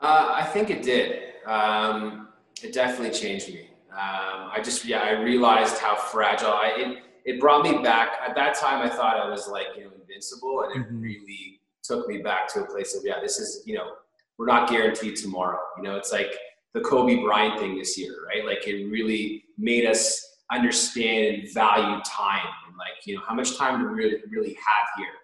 Uh, 0.00 0.28
I 0.32 0.44
think 0.44 0.70
it 0.70 0.82
did. 0.82 1.34
Um, 1.44 2.28
it 2.62 2.72
definitely 2.72 3.10
changed 3.10 3.48
me. 3.48 3.68
Um, 3.92 4.48
I 4.54 4.62
just, 4.64 4.86
yeah, 4.86 5.02
I 5.02 5.10
realized 5.20 5.76
how 5.76 5.94
fragile 5.94 6.48
I, 6.48 6.72
it, 6.78 6.98
it 7.26 7.38
brought 7.38 7.62
me 7.62 7.82
back. 7.82 8.12
At 8.26 8.34
that 8.34 8.54
time, 8.54 8.80
I 8.80 8.88
thought 8.88 9.18
I 9.18 9.28
was 9.28 9.46
like, 9.46 9.66
you 9.76 9.84
know, 9.84 9.90
invincible, 10.00 10.62
and 10.62 10.70
it 10.80 10.88
mm-hmm. 10.88 11.02
really 11.02 11.60
took 11.84 12.08
me 12.08 12.18
back 12.18 12.52
to 12.54 12.64
a 12.64 12.66
place 12.66 12.96
of, 12.96 13.02
yeah, 13.04 13.20
this 13.20 13.38
is, 13.38 13.62
you 13.66 13.74
know, 13.76 13.92
we're 14.38 14.46
not 14.46 14.68
guaranteed 14.68 15.16
tomorrow. 15.16 15.60
You 15.76 15.84
know, 15.84 15.96
it's 15.96 16.10
like 16.10 16.34
the 16.72 16.80
Kobe 16.80 17.22
Bryant 17.22 17.60
thing 17.60 17.78
this 17.78 17.96
year, 17.96 18.14
right? 18.26 18.44
Like 18.44 18.66
it 18.66 18.90
really 18.90 19.44
made 19.58 19.86
us 19.86 20.02
understand 20.50 21.36
and 21.36 21.54
value 21.54 22.00
time, 22.04 22.48
and 22.66 22.76
like, 22.76 23.06
you 23.06 23.14
know, 23.14 23.22
how 23.28 23.34
much 23.34 23.56
time 23.56 23.80
do 23.80 23.88
we 23.88 23.94
really, 23.94 24.16
really 24.28 24.54
have 24.54 24.86
here, 24.96 25.14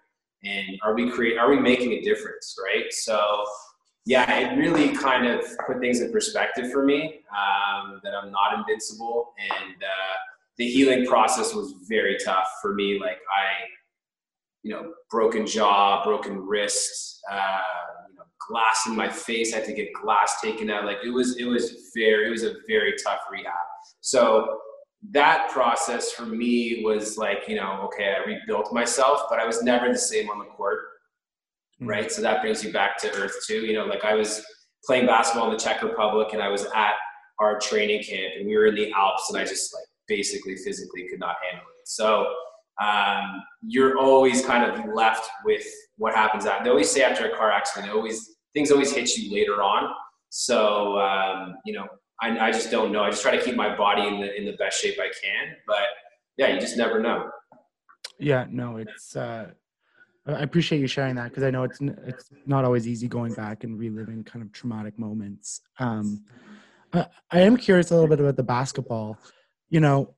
and 0.43 0.79
are 0.83 0.93
we 0.93 1.09
create, 1.09 1.37
are 1.37 1.49
we 1.49 1.59
making 1.59 1.91
a 1.93 2.01
difference, 2.01 2.55
right? 2.63 2.91
So. 2.91 3.43
Yeah, 4.03 4.25
it 4.39 4.57
really 4.57 4.95
kind 4.95 5.27
of 5.27 5.45
put 5.67 5.79
things 5.79 6.01
in 6.01 6.11
perspective 6.11 6.71
for 6.71 6.83
me 6.83 7.19
um, 7.29 8.01
that 8.03 8.15
I'm 8.15 8.31
not 8.31 8.57
invincible, 8.57 9.31
and 9.37 9.75
uh, 9.75 10.15
the 10.57 10.67
healing 10.67 11.05
process 11.05 11.53
was 11.53 11.75
very 11.87 12.17
tough 12.17 12.47
for 12.63 12.73
me. 12.73 12.99
Like 12.99 13.19
I, 13.29 13.45
you 14.63 14.71
know, 14.71 14.93
broken 15.09 15.45
jaw, 15.45 16.03
broken 16.03 16.37
wrist, 16.39 17.19
uh, 17.31 17.59
you 18.09 18.15
know, 18.15 18.23
glass 18.47 18.83
in 18.87 18.95
my 18.95 19.09
face. 19.09 19.53
I 19.53 19.57
had 19.57 19.65
to 19.65 19.73
get 19.73 19.89
glass 19.93 20.39
taken 20.41 20.69
out. 20.69 20.85
Like 20.85 20.97
it 21.03 21.09
was, 21.09 21.37
it 21.37 21.45
was 21.45 21.91
very, 21.95 22.27
it 22.27 22.31
was 22.31 22.43
a 22.43 22.55
very 22.67 22.93
tough 23.03 23.19
rehab. 23.31 23.53
So 24.01 24.59
that 25.11 25.49
process 25.49 26.11
for 26.11 26.25
me 26.25 26.83
was 26.83 27.17
like, 27.17 27.47
you 27.47 27.55
know, 27.55 27.81
okay, 27.85 28.15
I 28.15 28.27
rebuilt 28.27 28.71
myself, 28.71 29.23
but 29.29 29.39
I 29.39 29.45
was 29.45 29.63
never 29.63 29.91
the 29.91 29.97
same 29.97 30.29
on 30.29 30.39
the 30.39 30.45
court. 30.45 30.79
Mm-hmm. 31.81 31.89
Right. 31.89 32.11
So 32.11 32.21
that 32.21 32.41
brings 32.41 32.63
you 32.63 32.71
back 32.71 32.97
to 32.99 33.11
earth 33.13 33.35
too. 33.47 33.65
You 33.65 33.73
know, 33.73 33.85
like 33.85 34.05
I 34.05 34.13
was 34.13 34.45
playing 34.85 35.07
basketball 35.07 35.51
in 35.51 35.53
the 35.53 35.59
Czech 35.59 35.81
Republic 35.81 36.29
and 36.33 36.41
I 36.41 36.49
was 36.49 36.65
at 36.75 36.93
our 37.39 37.59
training 37.59 38.03
camp 38.03 38.33
and 38.37 38.47
we 38.47 38.55
were 38.55 38.67
in 38.67 38.75
the 38.75 38.91
Alps 38.93 39.29
and 39.29 39.39
I 39.39 39.45
just 39.45 39.73
like 39.73 39.85
basically 40.07 40.55
physically 40.57 41.07
could 41.09 41.19
not 41.19 41.37
handle 41.43 41.65
it. 41.79 41.87
So 41.87 42.27
um, 42.81 43.43
you're 43.61 43.97
always 43.97 44.45
kind 44.45 44.63
of 44.69 44.93
left 44.93 45.29
with 45.45 45.65
what 45.97 46.15
happens 46.15 46.45
after. 46.45 46.63
They 46.63 46.69
always 46.69 46.89
say 46.89 47.03
after 47.03 47.25
a 47.25 47.35
car 47.35 47.51
accident, 47.51 47.93
always 47.93 48.37
things 48.53 48.71
always 48.71 48.91
hit 48.91 49.15
you 49.17 49.33
later 49.33 49.61
on. 49.61 49.93
So 50.29 50.99
um, 50.99 51.55
you 51.65 51.73
know, 51.73 51.87
I, 52.21 52.47
I 52.47 52.51
just 52.51 52.71
don't 52.71 52.91
know. 52.91 53.03
I 53.03 53.09
just 53.09 53.21
try 53.21 53.35
to 53.35 53.43
keep 53.43 53.55
my 53.55 53.75
body 53.75 54.07
in 54.07 54.19
the 54.19 54.35
in 54.35 54.45
the 54.45 54.53
best 54.53 54.81
shape 54.81 54.97
I 54.99 55.11
can. 55.23 55.55
But 55.67 55.87
yeah, 56.37 56.53
you 56.53 56.59
just 56.59 56.77
never 56.77 56.99
know. 56.99 57.29
Yeah, 58.19 58.45
no, 58.49 58.77
it's. 58.77 59.15
Uh, 59.15 59.51
I 60.27 60.43
appreciate 60.43 60.79
you 60.79 60.87
sharing 60.87 61.15
that 61.15 61.29
because 61.29 61.43
I 61.43 61.49
know 61.49 61.63
it's 61.63 61.79
it's 61.81 62.29
not 62.45 62.63
always 62.63 62.87
easy 62.87 63.07
going 63.07 63.33
back 63.33 63.63
and 63.63 63.77
reliving 63.77 64.23
kind 64.23 64.43
of 64.43 64.51
traumatic 64.51 64.97
moments. 64.99 65.61
Um, 65.79 66.23
I, 66.93 67.07
I 67.31 67.39
am 67.41 67.57
curious 67.57 67.89
a 67.91 67.95
little 67.95 68.09
bit 68.09 68.19
about 68.19 68.35
the 68.35 68.43
basketball 68.43 69.17
you 69.71 69.79
know, 69.79 70.13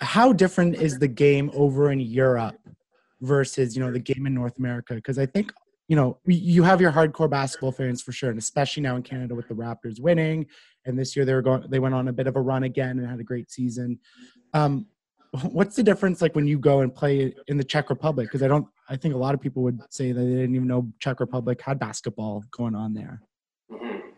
how 0.00 0.32
different 0.32 0.76
is 0.76 0.98
the 0.98 1.08
game 1.08 1.50
over 1.54 1.90
in 1.90 2.00
Europe 2.00 2.58
versus 3.20 3.76
you 3.76 3.82
know 3.82 3.92
the 3.92 4.00
game 4.00 4.26
in 4.26 4.34
North 4.34 4.58
America? 4.58 4.94
Because 4.94 5.18
I 5.18 5.26
think 5.26 5.52
you 5.88 5.96
know 5.96 6.18
you 6.26 6.62
have 6.62 6.80
your 6.80 6.92
hardcore 6.92 7.30
basketball 7.30 7.72
fans 7.72 8.02
for 8.02 8.12
sure, 8.12 8.30
and 8.30 8.38
especially 8.38 8.82
now 8.82 8.96
in 8.96 9.02
Canada 9.02 9.34
with 9.34 9.48
the 9.48 9.54
Raptors 9.54 10.00
winning, 10.00 10.46
and 10.84 10.98
this 10.98 11.16
year 11.16 11.24
they 11.24 11.34
were 11.34 11.42
going 11.42 11.64
they 11.68 11.78
went 11.78 11.94
on 11.94 12.08
a 12.08 12.12
bit 12.12 12.26
of 12.26 12.36
a 12.36 12.40
run 12.40 12.64
again 12.64 12.98
and 12.98 13.08
had 13.08 13.20
a 13.20 13.24
great 13.24 13.50
season. 13.50 13.98
Um, 14.54 14.86
what's 15.42 15.76
the 15.76 15.82
difference 15.82 16.22
like 16.22 16.34
when 16.34 16.46
you 16.46 16.58
go 16.58 16.80
and 16.80 16.94
play 16.94 17.34
in 17.48 17.56
the 17.56 17.64
Czech 17.64 17.90
Republic? 17.90 18.28
Because 18.28 18.42
I 18.42 18.48
don't, 18.48 18.66
I 18.88 18.96
think 18.96 19.14
a 19.14 19.18
lot 19.18 19.34
of 19.34 19.40
people 19.40 19.62
would 19.62 19.80
say 19.90 20.12
that 20.12 20.20
they 20.20 20.26
didn't 20.26 20.54
even 20.54 20.68
know 20.68 20.90
Czech 20.98 21.20
Republic 21.20 21.60
had 21.60 21.78
basketball 21.78 22.44
going 22.50 22.74
on 22.74 22.94
there. 22.94 23.22
Mm-hmm. 23.70 24.08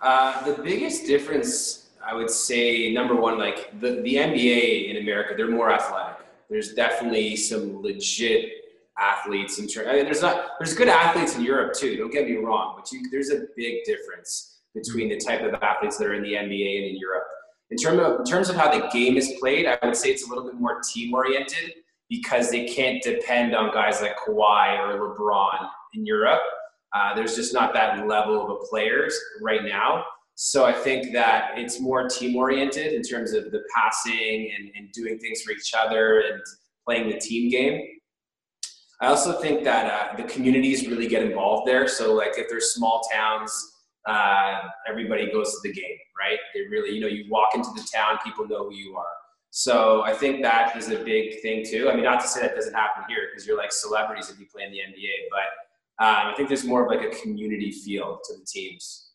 Uh, 0.00 0.44
the 0.44 0.60
biggest 0.62 1.06
difference, 1.06 1.81
I 2.04 2.14
would 2.14 2.30
say, 2.30 2.92
number 2.92 3.14
one, 3.14 3.38
like 3.38 3.78
the, 3.80 4.00
the 4.02 4.14
NBA 4.14 4.90
in 4.90 4.96
America, 4.98 5.34
they're 5.36 5.50
more 5.50 5.72
athletic. 5.72 6.26
There's 6.50 6.74
definitely 6.74 7.36
some 7.36 7.80
legit 7.82 8.50
athletes 8.98 9.58
in 9.58 9.66
terms. 9.66 9.88
I 9.88 9.94
mean, 9.94 10.04
there's 10.04 10.22
not 10.22 10.50
there's 10.58 10.74
good 10.74 10.88
athletes 10.88 11.36
in 11.36 11.42
Europe 11.42 11.74
too. 11.74 11.96
Don't 11.96 12.12
get 12.12 12.26
me 12.26 12.36
wrong, 12.36 12.74
but 12.76 12.90
you, 12.92 13.08
there's 13.10 13.30
a 13.30 13.46
big 13.56 13.84
difference 13.84 14.60
between 14.74 15.08
the 15.08 15.18
type 15.18 15.42
of 15.42 15.54
athletes 15.62 15.96
that 15.98 16.06
are 16.06 16.14
in 16.14 16.22
the 16.22 16.32
NBA 16.32 16.76
and 16.78 16.86
in 16.86 16.96
Europe. 16.96 17.24
In 17.70 17.76
terms 17.78 18.00
of 18.00 18.20
in 18.20 18.24
terms 18.24 18.48
of 18.50 18.56
how 18.56 18.70
the 18.70 18.86
game 18.88 19.16
is 19.16 19.32
played, 19.40 19.66
I 19.66 19.78
would 19.82 19.96
say 19.96 20.10
it's 20.10 20.26
a 20.26 20.28
little 20.28 20.44
bit 20.44 20.54
more 20.54 20.80
team 20.92 21.14
oriented 21.14 21.72
because 22.10 22.50
they 22.50 22.66
can't 22.66 23.02
depend 23.02 23.54
on 23.54 23.72
guys 23.72 24.02
like 24.02 24.16
Kawhi 24.18 24.78
or 24.78 25.16
LeBron 25.16 25.68
in 25.94 26.04
Europe. 26.04 26.42
Uh, 26.94 27.14
there's 27.14 27.34
just 27.34 27.54
not 27.54 27.72
that 27.72 28.06
level 28.06 28.54
of 28.54 28.68
players 28.68 29.18
right 29.40 29.64
now. 29.64 30.04
So 30.34 30.64
I 30.64 30.72
think 30.72 31.12
that 31.12 31.52
it's 31.56 31.80
more 31.80 32.08
team 32.08 32.36
oriented 32.36 32.92
in 32.92 33.02
terms 33.02 33.32
of 33.32 33.50
the 33.52 33.62
passing 33.74 34.52
and, 34.56 34.70
and 34.74 34.92
doing 34.92 35.18
things 35.18 35.42
for 35.42 35.52
each 35.52 35.72
other 35.76 36.20
and 36.20 36.42
playing 36.84 37.10
the 37.10 37.18
team 37.18 37.50
game. 37.50 37.86
I 39.00 39.06
also 39.06 39.40
think 39.40 39.64
that 39.64 39.86
uh, 39.86 40.16
the 40.16 40.24
communities 40.24 40.88
really 40.88 41.08
get 41.08 41.22
involved 41.22 41.68
there. 41.68 41.86
So 41.88 42.14
like 42.14 42.38
if 42.38 42.48
there's 42.48 42.72
small 42.72 43.02
towns 43.12 43.72
uh, 44.06 44.60
everybody 44.88 45.30
goes 45.30 45.52
to 45.52 45.58
the 45.62 45.72
game, 45.72 45.96
right? 46.18 46.38
They 46.54 46.62
really, 46.62 46.94
you 46.94 47.00
know, 47.00 47.06
you 47.06 47.24
walk 47.30 47.54
into 47.54 47.70
the 47.74 47.86
town, 47.92 48.18
people 48.24 48.46
know 48.46 48.68
who 48.68 48.74
you 48.74 48.96
are. 48.96 49.04
So 49.50 50.02
I 50.02 50.14
think 50.14 50.42
that 50.42 50.76
is 50.76 50.88
a 50.88 51.04
big 51.04 51.40
thing 51.40 51.64
too. 51.64 51.90
I 51.90 51.94
mean, 51.94 52.04
not 52.04 52.20
to 52.20 52.26
say 52.28 52.40
that 52.40 52.54
doesn't 52.54 52.74
happen 52.74 53.04
here 53.08 53.28
because 53.30 53.46
you're 53.46 53.56
like 53.56 53.70
celebrities 53.70 54.30
if 54.30 54.40
you 54.40 54.46
play 54.52 54.64
in 54.64 54.72
the 54.72 54.78
NBA, 54.78 55.12
but 55.30 56.04
um, 56.04 56.32
I 56.32 56.34
think 56.36 56.48
there's 56.48 56.64
more 56.64 56.84
of 56.84 56.90
like 56.90 57.06
a 57.06 57.14
community 57.20 57.70
feel 57.70 58.18
to 58.24 58.38
the 58.38 58.44
teams. 58.44 59.11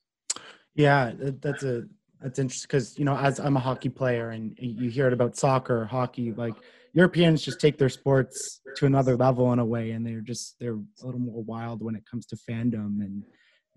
Yeah, 0.78 1.12
that's 1.18 1.64
a 1.64 1.84
that's 2.22 2.40
interesting 2.40 2.68
because 2.68 2.98
you 2.98 3.04
know, 3.04 3.18
as 3.18 3.40
I'm 3.40 3.58
a 3.58 3.60
hockey 3.60 3.90
player 3.90 4.30
and 4.30 4.56
you 4.60 4.90
hear 4.90 5.08
it 5.08 5.14
about 5.14 5.36
soccer, 5.36 5.86
hockey, 5.86 6.32
like 6.32 6.54
Europeans 6.94 7.42
just 7.42 7.60
take 7.60 7.78
their 7.78 7.90
sports 7.90 8.62
to 8.78 8.86
another 8.86 9.18
level 9.18 9.52
in 9.54 9.60
a 9.60 9.66
way, 9.66 9.92
and 9.92 10.06
they're 10.06 10.22
just 10.22 10.56
they're 10.60 10.76
a 10.76 11.06
little 11.06 11.20
more 11.20 11.44
wild 11.44 11.84
when 11.84 11.96
it 11.96 12.04
comes 12.10 12.26
to 12.28 12.38
fandom 12.50 13.02
and 13.02 13.24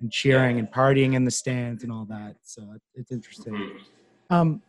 and 0.00 0.12
cheering 0.12 0.58
and 0.58 0.70
partying 0.70 1.14
in 1.14 1.24
the 1.24 1.30
stands 1.30 1.82
and 1.82 1.90
all 1.90 2.06
that. 2.06 2.36
So 2.42 2.62
it's 2.94 3.12
interesting. 3.12 3.78
Um, 4.30 4.62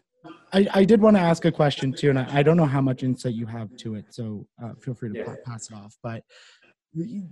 I, 0.54 0.67
I 0.74 0.86
did 0.86 1.02
want 1.02 1.17
to 1.17 1.22
ask 1.22 1.46
a 1.46 1.52
question 1.52 1.94
too, 1.94 2.10
and 2.10 2.20
I, 2.20 2.39
I, 2.39 2.44
don't 2.44 2.58
know 2.58 2.65
how 2.65 2.82
much 2.82 3.04
insight 3.04 3.34
you 3.34 3.46
have 3.48 3.76
to 3.78 3.96
it, 3.96 4.06
so 4.10 4.46
uh, 4.63 4.74
feel 4.80 4.94
free 4.94 5.12
to 5.13 5.17
yeah. 5.17 5.36
pass 5.46 5.70
it 5.70 5.76
off. 5.76 5.96
But 6.04 6.24
the, 6.94 7.24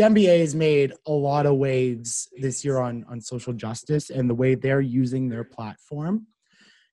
NBA 0.00 0.40
has 0.40 0.54
made 0.54 0.92
a 1.06 1.12
lot 1.12 1.46
of 1.46 1.56
waves 1.56 2.28
this 2.38 2.64
year 2.64 2.78
on 2.78 3.04
on 3.08 3.20
social 3.20 3.52
justice 3.52 4.10
and 4.10 4.28
the 4.28 4.34
way 4.34 4.54
they're 4.54 4.80
using 4.80 5.28
their 5.28 5.44
platform. 5.44 6.26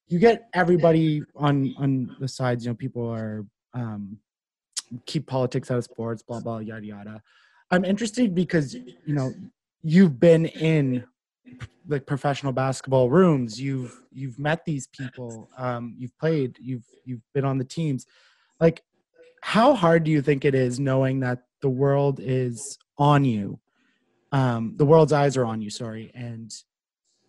You 0.07 0.19
get 0.19 0.49
everybody 0.53 1.23
on 1.35 1.73
on 1.77 2.15
the 2.19 2.27
sides. 2.27 2.65
You 2.65 2.71
know, 2.71 2.75
people 2.75 3.07
are 3.09 3.45
um, 3.73 4.17
keep 5.05 5.27
politics 5.27 5.71
out 5.71 5.77
of 5.77 5.83
sports, 5.83 6.21
blah 6.21 6.39
blah 6.39 6.59
yada 6.59 6.85
yada. 6.85 7.21
I'm 7.71 7.85
interested 7.85 8.35
because 8.35 8.73
you 8.73 9.15
know 9.15 9.33
you've 9.81 10.19
been 10.19 10.45
in 10.45 11.03
like 11.87 12.05
professional 12.05 12.53
basketball 12.53 13.09
rooms 13.09 13.59
you've 13.59 14.01
you've 14.11 14.39
met 14.39 14.63
these 14.65 14.87
people 14.87 15.49
um, 15.57 15.93
you've 15.97 16.17
played 16.17 16.57
you've 16.59 16.85
you've 17.03 17.21
been 17.33 17.43
on 17.43 17.57
the 17.57 17.63
teams 17.63 18.05
like 18.59 18.81
how 19.41 19.73
hard 19.73 20.03
do 20.05 20.11
you 20.11 20.21
think 20.21 20.45
it 20.45 20.55
is 20.55 20.79
knowing 20.79 21.19
that 21.19 21.43
the 21.63 21.69
world 21.69 22.19
is 22.21 22.77
on 22.99 23.25
you 23.25 23.59
um, 24.31 24.75
the 24.77 24.85
world's 24.85 25.13
eyes 25.13 25.35
are 25.35 25.45
on 25.45 25.61
you 25.61 25.71
sorry 25.71 26.11
and 26.13 26.53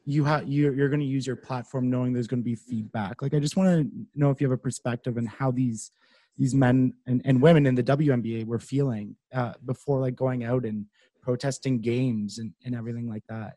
you 0.05 0.23
have 0.25 0.47
you, 0.47 0.75
you're 0.75 0.90
going 0.90 1.01
to 1.01 1.07
use 1.07 1.27
your 1.27 1.37
platform 1.37 1.88
knowing 1.88 2.12
there's 2.12 2.27
going 2.27 2.40
to 2.40 2.44
be 2.44 2.55
feedback 2.55 3.23
like 3.23 3.33
i 3.33 3.38
just 3.38 3.57
want 3.57 3.68
to 3.70 4.07
know 4.14 4.29
if 4.29 4.38
you 4.40 4.47
have 4.47 4.59
a 4.59 4.62
perspective 4.62 5.16
on 5.16 5.25
how 5.25 5.51
these 5.51 5.90
these 6.37 6.55
men 6.55 6.92
and, 7.07 7.23
and 7.25 7.40
women 7.40 7.66
in 7.66 7.75
the 7.75 7.83
WNBA 7.83 8.47
were 8.47 8.59
feeling 8.59 9.16
uh, 9.33 9.53
before 9.64 10.01
like 10.01 10.16
going 10.16 10.44
out 10.44 10.64
and 10.64 10.87
protesting 11.23 11.81
games 11.81 12.38
and, 12.38 12.53
and 12.64 12.75
everything 12.75 13.09
like 13.09 13.23
that? 13.29 13.55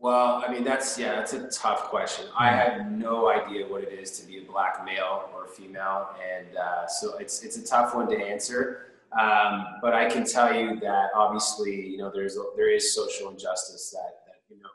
Well, 0.00 0.42
I 0.46 0.50
mean, 0.50 0.64
that's, 0.64 0.98
yeah, 0.98 1.14
that's 1.14 1.34
a 1.34 1.48
tough 1.50 1.84
question. 1.84 2.26
I 2.36 2.48
have 2.48 2.90
no 2.90 3.30
idea 3.30 3.66
what 3.66 3.82
it 3.82 3.92
is 3.92 4.18
to 4.18 4.26
be 4.26 4.38
a 4.38 4.42
black 4.42 4.84
male 4.84 5.28
or 5.34 5.46
female. 5.46 6.08
And 6.18 6.56
uh, 6.56 6.86
so 6.86 7.18
it's, 7.18 7.42
it's 7.42 7.58
a 7.58 7.66
tough 7.66 7.94
one 7.94 8.08
to 8.08 8.16
answer. 8.16 8.89
Um, 9.18 9.66
but 9.82 9.92
I 9.92 10.08
can 10.08 10.24
tell 10.24 10.54
you 10.54 10.78
that 10.80 11.08
obviously, 11.14 11.88
you 11.88 11.98
know, 11.98 12.10
there's, 12.14 12.38
there 12.56 12.72
is 12.72 12.94
social 12.94 13.30
injustice 13.30 13.90
that, 13.90 14.20
that 14.26 14.54
you 14.54 14.62
know, 14.62 14.68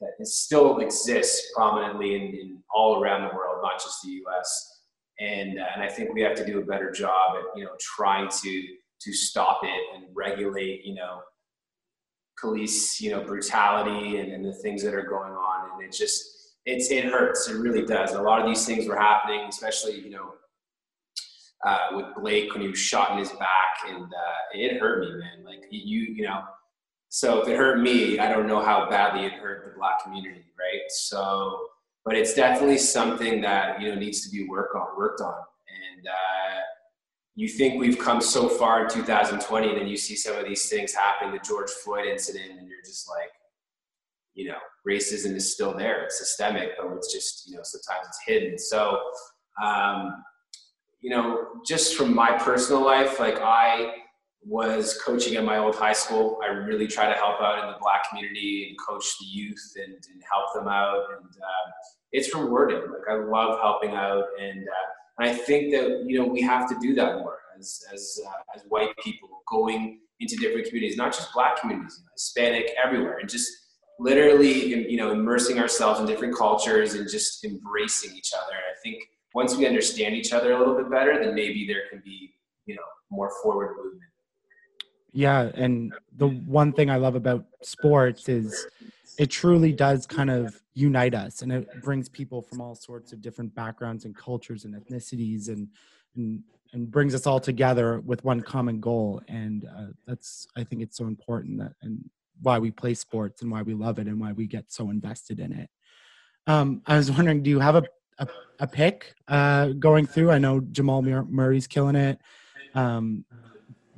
that 0.00 0.26
still 0.26 0.78
exists 0.78 1.52
prominently 1.54 2.14
in, 2.14 2.22
in 2.34 2.58
all 2.72 3.02
around 3.02 3.28
the 3.28 3.34
world, 3.34 3.58
not 3.62 3.80
just 3.80 4.02
the 4.02 4.10
U.S. 4.10 4.82
And, 5.20 5.58
uh, 5.58 5.64
and 5.74 5.82
I 5.82 5.88
think 5.88 6.14
we 6.14 6.22
have 6.22 6.36
to 6.36 6.46
do 6.46 6.60
a 6.60 6.64
better 6.64 6.90
job 6.90 7.36
at 7.36 7.56
you 7.56 7.64
know 7.64 7.72
trying 7.80 8.28
to 8.42 8.66
to 9.02 9.12
stop 9.12 9.60
it 9.64 9.80
and 9.94 10.04
regulate, 10.14 10.84
you 10.84 10.94
know, 10.94 11.22
police, 12.40 13.00
you 13.00 13.10
know, 13.10 13.22
brutality 13.22 14.18
and, 14.18 14.32
and 14.32 14.44
the 14.44 14.52
things 14.52 14.82
that 14.82 14.94
are 14.94 15.02
going 15.02 15.32
on. 15.32 15.70
And 15.72 15.82
it 15.82 15.92
just, 15.92 16.54
it's, 16.66 16.90
it 16.90 17.04
hurts. 17.04 17.48
It 17.48 17.58
really 17.58 17.84
does. 17.84 18.12
A 18.12 18.22
lot 18.22 18.40
of 18.40 18.46
these 18.46 18.64
things 18.64 18.86
were 18.86 18.96
happening, 18.96 19.46
especially, 19.48 20.00
you 20.00 20.10
know, 20.10 20.34
uh, 21.64 21.88
with 21.92 22.06
Blake 22.16 22.52
when 22.52 22.62
he 22.62 22.68
was 22.68 22.78
shot 22.78 23.12
in 23.12 23.18
his 23.18 23.30
back 23.32 23.78
and 23.88 24.04
uh, 24.04 24.42
it 24.52 24.80
hurt 24.80 25.00
me, 25.00 25.12
man. 25.12 25.44
Like 25.44 25.64
you, 25.70 26.00
you 26.00 26.22
know, 26.22 26.42
so 27.08 27.42
if 27.42 27.48
it 27.48 27.56
hurt 27.56 27.80
me, 27.80 28.18
I 28.18 28.28
don't 28.28 28.46
know 28.46 28.62
how 28.62 28.88
badly 28.88 29.26
it 29.26 29.32
hurt 29.34 29.64
the 29.66 29.78
black 29.78 30.02
community, 30.02 30.44
right? 30.58 30.80
So, 30.88 31.68
but 32.04 32.16
it's 32.16 32.34
definitely 32.34 32.78
something 32.78 33.40
that 33.42 33.80
you 33.80 33.88
know 33.88 33.94
needs 33.94 34.22
to 34.22 34.30
be 34.30 34.48
worked 34.48 34.74
on, 34.74 34.96
worked 34.96 35.20
on, 35.20 35.34
and 35.34 36.06
uh, 36.06 36.60
you 37.34 37.48
think 37.48 37.80
we've 37.80 37.98
come 37.98 38.20
so 38.20 38.48
far 38.48 38.84
in 38.84 38.90
2020 38.90 39.68
and 39.68 39.78
then 39.78 39.86
you 39.86 39.96
see 39.96 40.14
some 40.14 40.36
of 40.36 40.44
these 40.44 40.68
things 40.68 40.92
happen 40.94 41.32
the 41.32 41.38
george 41.38 41.70
floyd 41.70 42.06
incident 42.06 42.50
and 42.58 42.68
you're 42.68 42.82
just 42.84 43.08
like 43.08 43.30
you 44.34 44.48
know 44.48 44.58
racism 44.86 45.34
is 45.34 45.52
still 45.52 45.74
there 45.74 46.04
it's 46.04 46.18
systemic 46.18 46.70
but 46.78 46.94
it's 46.96 47.12
just 47.12 47.48
you 47.48 47.56
know 47.56 47.62
sometimes 47.62 48.06
it's 48.06 48.20
hidden 48.26 48.58
so 48.58 49.00
um, 49.62 50.22
you 51.02 51.10
know 51.10 51.48
just 51.66 51.96
from 51.96 52.14
my 52.14 52.32
personal 52.38 52.84
life 52.84 53.20
like 53.20 53.38
i 53.40 53.92
was 54.44 55.00
coaching 55.04 55.36
at 55.36 55.44
my 55.44 55.58
old 55.58 55.76
high 55.76 55.92
school. 55.92 56.40
I 56.42 56.48
really 56.48 56.86
try 56.86 57.06
to 57.06 57.14
help 57.14 57.40
out 57.40 57.62
in 57.62 57.70
the 57.70 57.78
black 57.80 58.08
community 58.08 58.66
and 58.68 58.78
coach 58.78 59.04
the 59.20 59.26
youth 59.26 59.72
and, 59.76 59.92
and 59.92 60.22
help 60.30 60.52
them 60.54 60.66
out. 60.66 61.04
And 61.16 61.26
uh, 61.26 61.70
it's 62.10 62.34
rewarding. 62.34 62.78
Like 62.78 63.08
i 63.08 63.14
love 63.14 63.60
helping 63.60 63.90
out. 63.90 64.24
And 64.40 64.68
uh, 64.68 65.22
I 65.22 65.32
think 65.32 65.72
that 65.72 66.04
you 66.06 66.18
know 66.18 66.26
we 66.26 66.42
have 66.42 66.68
to 66.68 66.76
do 66.80 66.94
that 66.94 67.18
more 67.18 67.38
as 67.58 67.84
as 67.92 68.20
uh, 68.26 68.56
as 68.56 68.62
white 68.68 68.96
people 69.02 69.28
going 69.48 70.00
into 70.20 70.36
different 70.36 70.66
communities, 70.66 70.96
not 70.96 71.12
just 71.12 71.32
Black 71.32 71.60
communities, 71.60 72.02
Hispanic, 72.12 72.70
everywhere, 72.82 73.18
and 73.18 73.28
just 73.28 73.50
literally 74.00 74.88
you 74.90 74.96
know 74.96 75.12
immersing 75.12 75.58
ourselves 75.58 76.00
in 76.00 76.06
different 76.06 76.36
cultures 76.36 76.94
and 76.94 77.08
just 77.08 77.44
embracing 77.44 78.16
each 78.16 78.32
other. 78.34 78.54
I 78.54 78.74
think 78.82 79.04
once 79.34 79.56
we 79.56 79.66
understand 79.66 80.14
each 80.14 80.32
other 80.32 80.52
a 80.52 80.58
little 80.58 80.76
bit 80.76 80.90
better, 80.90 81.18
then 81.22 81.34
maybe 81.34 81.66
there 81.66 81.88
can 81.90 82.02
be 82.04 82.34
you 82.66 82.74
know 82.74 82.82
more 83.10 83.30
forward 83.42 83.76
movement. 83.76 84.02
Yeah, 85.12 85.50
and 85.54 85.92
the 86.16 86.28
one 86.28 86.72
thing 86.72 86.90
I 86.90 86.96
love 86.96 87.14
about 87.14 87.44
sports 87.62 88.28
is 88.28 88.66
it 89.18 89.30
truly 89.30 89.72
does 89.72 90.06
kind 90.06 90.30
of 90.30 90.60
unite 90.74 91.14
us 91.14 91.42
and 91.42 91.52
it 91.52 91.82
brings 91.82 92.08
people 92.08 92.40
from 92.40 92.60
all 92.60 92.74
sorts 92.74 93.12
of 93.12 93.20
different 93.20 93.54
backgrounds 93.54 94.04
and 94.04 94.16
cultures 94.16 94.64
and 94.64 94.74
ethnicities 94.74 95.48
and 95.48 95.68
and, 96.16 96.42
and 96.72 96.90
brings 96.90 97.14
us 97.14 97.26
all 97.26 97.40
together 97.40 98.00
with 98.00 98.24
one 98.24 98.40
common 98.40 98.80
goal 98.80 99.20
and 99.28 99.68
uh, 99.76 99.86
that's 100.06 100.46
i 100.56 100.64
think 100.64 100.80
it's 100.80 100.96
so 100.96 101.06
important 101.06 101.58
that 101.58 101.72
and 101.82 102.08
why 102.40 102.58
we 102.58 102.70
play 102.70 102.94
sports 102.94 103.42
and 103.42 103.50
why 103.50 103.60
we 103.62 103.74
love 103.74 103.98
it 103.98 104.06
and 104.06 104.18
why 104.18 104.32
we 104.32 104.46
get 104.46 104.72
so 104.72 104.88
invested 104.88 105.40
in 105.40 105.52
it 105.52 105.68
um, 106.46 106.80
i 106.86 106.96
was 106.96 107.10
wondering 107.10 107.42
do 107.42 107.50
you 107.50 107.60
have 107.60 107.76
a 107.76 107.82
a, 108.18 108.28
a 108.60 108.66
pick 108.66 109.14
uh, 109.28 109.68
going 109.78 110.06
through 110.06 110.30
i 110.30 110.38
know 110.38 110.60
jamal 110.60 111.02
murray's 111.02 111.66
killing 111.66 111.96
it 111.96 112.18
um, 112.74 113.24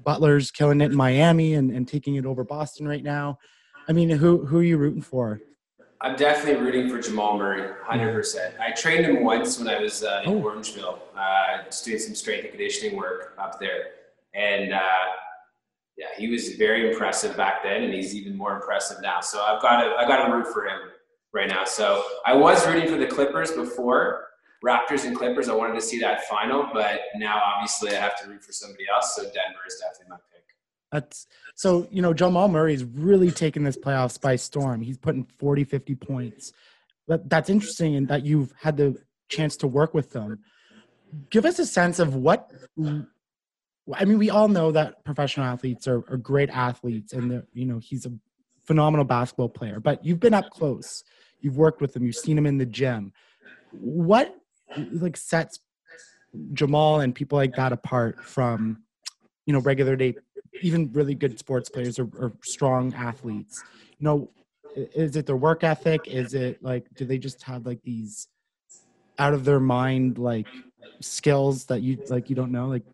butler's 0.03 0.51
killing 0.51 0.81
it 0.81 0.91
in 0.91 0.97
miami 0.97 1.55
and, 1.55 1.71
and 1.71 1.89
taking 1.89 2.17
it 2.17 2.27
over 2.27 2.45
boston 2.45 2.87
right 2.87 3.03
now 3.03 3.39
I 3.89 3.93
mean, 3.93 4.11
who 4.11 4.45
who 4.45 4.59
are 4.59 4.63
you 4.63 4.77
rooting 4.77 5.03
for? 5.03 5.41
I'm 6.01 6.17
definitely 6.17 6.63
rooting 6.63 6.91
for 6.91 7.01
Jamal 7.01 7.39
Murray, 7.39 7.63
100%. 7.89 8.61
I 8.61 8.73
trained 8.73 9.07
him 9.07 9.25
once 9.25 9.59
when 9.59 9.69
I 9.69 9.81
was 9.81 10.05
uh, 10.05 10.21
in 10.25 10.33
Oh. 10.33 10.43
Orangeville, 10.43 10.99
uh, 11.17 11.65
just 11.65 11.83
doing 11.83 11.99
some 11.99 12.15
strength 12.15 12.43
and 12.43 12.51
conditioning 12.51 12.95
work 12.95 13.35
up 13.39 13.59
there. 13.59 13.85
And 14.35 14.75
uh, 14.75 14.81
yeah, 15.97 16.09
he 16.19 16.29
was 16.29 16.57
very 16.57 16.91
impressive 16.91 17.39
back 17.39 17.63
then, 17.63 17.85
and 17.85 17.95
he's 17.95 18.15
even 18.15 18.37
more 18.37 18.55
impressive 18.55 18.99
now. 19.01 19.21
So 19.21 19.43
I've 19.43 19.63
got 19.63 19.83
to, 19.83 19.95
I've 19.95 20.07
got 20.07 20.27
to 20.27 20.33
root 20.33 20.49
for 20.53 20.67
him 20.67 20.81
right 21.35 21.49
now. 21.49 21.65
So 21.65 22.03
I 22.25 22.35
was 22.35 22.67
rooting 22.67 22.89
for 22.89 22.97
the 22.97 23.07
Clippers 23.07 23.51
before, 23.51 24.29
Raptors 24.65 25.05
and 25.05 25.17
Clippers. 25.17 25.49
I 25.49 25.55
wanted 25.55 25.75
to 25.75 25.81
see 25.81 25.99
that 25.99 26.25
final, 26.25 26.69
but 26.73 27.01
now 27.17 27.43
obviously 27.45 27.91
I 27.91 28.01
have 28.01 28.19
to 28.23 28.31
root 28.31 28.43
for 28.43 28.53
somebody 28.53 28.85
else. 28.93 29.15
So 29.15 29.23
Denver 29.25 29.61
is 29.67 29.77
definitely 29.81 30.11
my 30.11 30.17
pick. 30.33 30.45
That's 30.93 31.27
so, 31.57 31.89
you 31.91 32.01
know, 32.01 32.15
Jamal 32.15 32.49
Murray's 32.49 32.85
really 32.85 33.31
taken 33.31 33.65
this 33.65 33.77
playoffs 33.77 34.19
by 34.19 34.37
storm. 34.37 34.81
He's 34.81 34.97
putting 34.97 35.25
40, 35.25 35.65
50 35.65 35.95
points. 35.97 36.53
But 37.07 37.29
that's 37.29 37.51
interesting 37.51 37.95
in 37.95 38.07
that 38.07 38.25
you've 38.25 38.55
had 38.59 38.77
the 38.77 38.97
chance 39.29 39.57
to 39.59 39.67
work 39.67 39.93
with 39.93 40.13
them. 40.13 40.39
Give 41.31 41.45
us 41.45 41.59
a 41.59 41.67
sense 41.67 41.99
of 41.99 42.15
what 42.15 42.51
I 43.93 44.05
mean, 44.07 44.19
we 44.19 44.31
all 44.31 44.49
know 44.49 44.73
that 44.73 45.05
professional 45.05 45.47
athletes 45.47 45.87
are, 45.87 46.03
are 46.11 46.17
great 46.17 46.49
athletes 46.49 47.13
and 47.13 47.43
you 47.53 47.67
know, 47.67 47.79
he's 47.79 48.07
a 48.07 48.13
phenomenal 48.65 49.05
basketball 49.05 49.49
player, 49.49 49.81
but 49.81 50.05
you've 50.05 50.21
been 50.21 50.35
up 50.35 50.51
close. 50.51 51.05
You've 51.45 51.59
worked 51.59 51.81
with 51.81 51.95
him, 51.95 52.05
you've 52.05 52.17
seen 52.17 52.39
him 52.39 52.47
in 52.47 52.59
the 52.59 52.67
gym. 52.67 53.13
What 53.71 54.35
like 54.77 55.17
sets 55.17 55.61
Jamal 56.53 57.01
and 57.01 57.15
people 57.15 57.37
like 57.37 57.55
that 57.57 57.73
apart 57.73 58.25
from, 58.25 58.83
you 59.47 59.53
know, 59.53 59.61
regular 59.61 59.95
day 59.95 60.17
even 60.63 60.91
really 60.93 61.15
good 61.15 61.39
sports 61.39 61.69
players 61.69 61.99
or, 61.99 62.09
or 62.19 62.33
strong 62.43 62.95
athletes 62.95 63.63
you 63.99 64.05
know 64.05 64.31
is 64.77 65.17
it 65.17 65.27
their 65.27 65.37
work 65.37 65.65
ethic 65.65 66.09
is 66.09 66.33
it 66.35 66.63
like 66.63 66.87
do 66.95 67.05
they 67.05 67.19
just 67.19 67.43
have 67.43 67.67
like 67.67 67.83
these 67.83 68.29
out 69.19 69.35
of 69.35 69.45
their 69.45 69.61
mind 69.61 70.19
like 70.19 70.47
skills 71.01 71.65
that 71.67 71.83
you 71.83 71.99
like 72.09 72.31
you 72.31 72.37
don't 72.37 72.53
know 72.53 72.67
like 72.69 72.85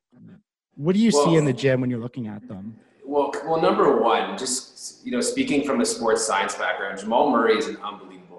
what 0.75 0.95
do 0.95 1.01
you 1.01 1.11
see 1.11 1.37
in 1.37 1.45
the 1.45 1.53
gym 1.53 1.81
when 1.81 1.91
you're 1.91 2.01
looking 2.01 2.27
at 2.27 2.47
them 2.49 2.75
Well, 3.05 3.33
well, 3.45 3.61
number 3.61 4.01
one, 4.01 4.39
just 4.39 5.05
you 5.05 5.11
know, 5.11 5.21
speaking 5.21 5.65
from 5.67 5.81
a 5.81 5.85
sports 5.85 6.25
science 6.25 6.55
background, 6.55 6.99
Jamal 6.99 7.31
Murray 7.31 7.57
is 7.59 7.67
an 7.67 7.77
unbelievable. 7.83 8.30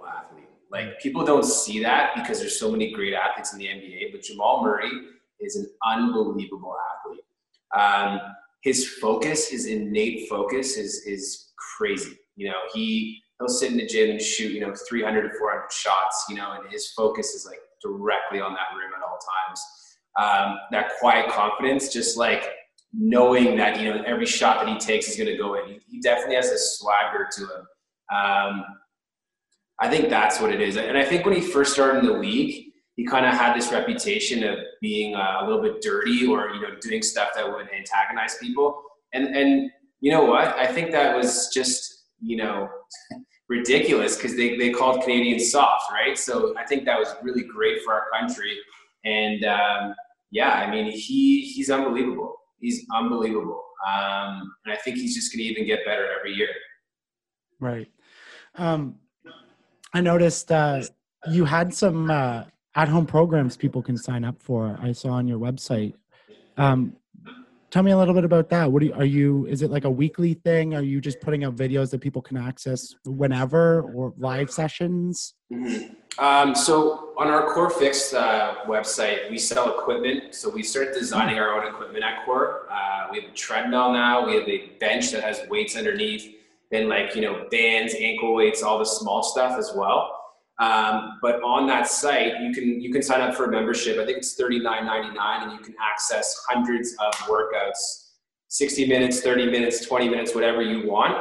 Like 0.72 1.00
people 1.02 1.26
don't 1.26 1.44
see 1.44 1.84
that 1.84 2.12
because 2.16 2.40
there's 2.40 2.58
so 2.58 2.72
many 2.72 2.94
great 2.94 3.14
athletes 3.14 3.52
in 3.52 3.60
the 3.60 3.66
NBA, 3.66 4.12
but 4.12 4.22
Jamal 4.22 4.64
Murray 4.64 4.92
is 5.42 5.58
an 5.58 5.70
unbelievable 5.86 6.76
athlete. 6.96 7.26
Um, 7.78 8.20
his 8.62 8.88
focus, 8.88 9.50
his 9.50 9.66
innate 9.66 10.30
focus, 10.30 10.78
is 10.78 11.06
is 11.06 11.52
crazy. 11.78 12.18
You 12.36 12.50
know, 12.50 12.60
he 12.74 13.22
he'll 13.40 13.50
sit 13.50 13.72
in 13.72 13.78
the 13.78 13.86
gym 13.86 14.12
and 14.12 14.22
shoot 14.22 14.54
you 14.54 14.62
know 14.62 14.74
300 14.88 15.24
to 15.24 15.38
400 15.38 15.72
shots. 15.72 16.26
You 16.30 16.38
know, 16.38 16.54
and 16.54 16.72
his 16.72 16.92
focus 16.92 17.34
is 17.34 17.46
like 17.46 17.60
directly 17.82 18.40
on 18.40 18.54
that 18.54 18.76
rim 18.78 18.92
at 18.96 19.04
all 19.04 19.20
times. 19.20 19.62
Um, 20.20 20.58
that 20.72 20.92
quiet 21.00 21.30
confidence, 21.32 21.92
just 21.92 22.18
like 22.18 22.50
knowing 22.94 23.58
that 23.58 23.80
you 23.80 23.94
know 23.94 24.04
every 24.06 24.26
shot 24.26 24.66
that 24.66 24.72
he 24.72 24.78
takes 24.78 25.10
is 25.10 25.18
going 25.18 25.30
to 25.30 25.38
go 25.38 25.56
in. 25.56 25.68
He, 25.68 25.80
he 25.90 26.02
definitely 26.02 26.36
has 26.36 26.50
a 26.50 26.58
swagger 26.58 27.28
to 27.36 27.42
him. 27.42 27.68
Um, 28.16 28.66
I 29.82 29.90
think 29.90 30.10
that's 30.10 30.40
what 30.40 30.52
it 30.54 30.62
is, 30.62 30.78
and 30.78 30.98
I 30.98 31.04
think 31.04 31.26
when 31.26 31.36
he 31.36 31.42
first 31.42 31.74
started 31.74 32.00
in 32.00 32.06
the 32.06 32.14
league, 32.14 32.72
he 32.96 33.06
kind 33.06 33.26
of 33.26 33.34
had 33.34 33.56
this 33.56 33.72
reputation 33.72 34.44
of 34.44 34.60
being 34.80 35.16
uh, 35.16 35.40
a 35.42 35.46
little 35.46 35.62
bit 35.62 35.82
dirty 35.82 36.26
or 36.26 36.50
you 36.50 36.62
know 36.62 36.76
doing 36.82 37.02
stuff 37.02 37.30
that 37.36 37.50
would 37.50 37.68
antagonize 37.74 38.38
people. 38.38 38.82
And 39.14 39.36
and 39.36 39.72
you 40.02 40.12
know 40.12 40.26
what? 40.26 40.50
I 40.50 40.68
think 40.68 40.92
that 40.92 41.16
was 41.16 41.50
just 41.54 42.06
you 42.22 42.38
know 42.38 42.70
ridiculous 43.50 44.18
because 44.18 44.36
they, 44.36 44.58
they 44.58 44.70
called 44.70 45.02
Canadians 45.04 45.52
soft, 45.52 45.92
right? 45.92 46.18
So 46.18 46.56
I 46.58 46.66
think 46.66 46.86
that 46.86 47.00
was 47.00 47.16
really 47.24 47.44
great 47.44 47.82
for 47.84 47.94
our 47.94 48.06
country. 48.18 48.56
And 49.04 49.44
um, 49.46 49.96
yeah, 50.30 50.52
I 50.52 50.70
mean 50.70 50.92
he 50.92 51.42
he's 51.42 51.70
unbelievable. 51.70 52.36
He's 52.60 52.86
unbelievable. 52.94 53.64
Um, 53.88 54.54
and 54.66 54.74
I 54.74 54.78
think 54.78 54.98
he's 54.98 55.16
just 55.16 55.34
going 55.34 55.40
to 55.40 55.46
even 55.46 55.66
get 55.66 55.84
better 55.86 56.08
every 56.18 56.34
year. 56.34 56.50
right 57.60 57.88
um 58.56 58.96
i 59.94 60.02
noticed 60.02 60.52
uh 60.52 60.82
you 61.30 61.46
had 61.46 61.74
some 61.74 62.10
uh 62.10 62.44
at-home 62.76 63.06
programs 63.06 63.58
people 63.58 63.82
can 63.82 63.98
sign 63.98 64.24
up 64.24 64.42
for 64.42 64.78
i 64.82 64.92
saw 64.92 65.10
on 65.10 65.28
your 65.28 65.40
website 65.40 65.94
um 66.58 66.96
tell 67.70 67.84
me 67.84 67.92
a 67.92 67.98
little 67.98 68.14
bit 68.14 68.24
about 68.26 68.50
that 68.50 68.72
what 68.72 68.82
you, 68.84 68.94
are 68.94 69.06
you 69.06 69.46
is 69.48 69.62
it 69.62 69.72
like 69.72 69.86
a 69.86 69.90
weekly 69.90 70.34
thing 70.34 70.74
are 70.74 70.82
you 70.82 71.00
just 71.00 71.20
putting 71.22 71.44
out 71.44 71.56
videos 71.56 71.90
that 71.90 72.02
people 72.02 72.22
can 72.22 72.38
access 72.38 72.96
whenever 73.06 73.82
or 73.82 74.14
live 74.18 74.52
sessions. 74.52 75.36
Um, 76.20 76.54
so 76.54 77.14
on 77.18 77.28
our 77.28 77.54
Core 77.54 77.70
Fix 77.70 78.14
uh, 78.14 78.56
website, 78.68 79.30
we 79.30 79.38
sell 79.38 79.80
equipment. 79.80 80.36
So 80.36 80.50
we 80.50 80.62
started 80.62 80.94
designing 80.94 81.40
our 81.40 81.54
own 81.54 81.68
equipment 81.74 82.04
at 82.04 82.26
Core. 82.26 82.68
Uh, 82.70 83.08
we 83.12 83.22
have 83.22 83.32
a 83.32 83.34
treadmill 83.34 83.94
now. 83.94 84.26
We 84.26 84.36
have 84.36 84.48
a 84.48 84.68
bench 84.80 85.12
that 85.12 85.24
has 85.24 85.48
weights 85.50 85.78
underneath, 85.78 86.36
then 86.72 86.90
like 86.90 87.16
you 87.16 87.22
know 87.22 87.48
bands, 87.52 87.96
ankle 88.00 88.34
weights, 88.34 88.64
all 88.64 88.80
the 88.80 88.86
small 88.86 89.24
stuff 89.24 89.58
as 89.58 89.72
well. 89.76 90.18
Um, 90.60 91.18
but 91.22 91.42
on 91.44 91.68
that 91.68 91.88
site, 91.88 92.40
you 92.42 92.54
can 92.54 92.80
you 92.82 92.92
can 92.92 93.02
sign 93.02 93.22
up 93.22 93.36
for 93.36 93.46
a 93.46 93.52
membership. 93.52 93.98
I 93.98 94.06
think 94.06 94.20
it's 94.20 94.36
thirty 94.36 94.60
nine 94.60 94.86
ninety 94.86 95.14
nine, 95.16 95.44
and 95.44 95.54
you 95.54 95.60
can 95.60 95.76
access 95.82 96.36
hundreds 96.48 96.96
of 97.00 97.14
workouts, 97.28 98.12
sixty 98.48 98.88
minutes, 98.88 99.22
thirty 99.22 99.46
minutes, 99.50 99.86
twenty 99.86 100.08
minutes, 100.08 100.36
whatever 100.36 100.62
you 100.62 100.88
want. 100.88 101.18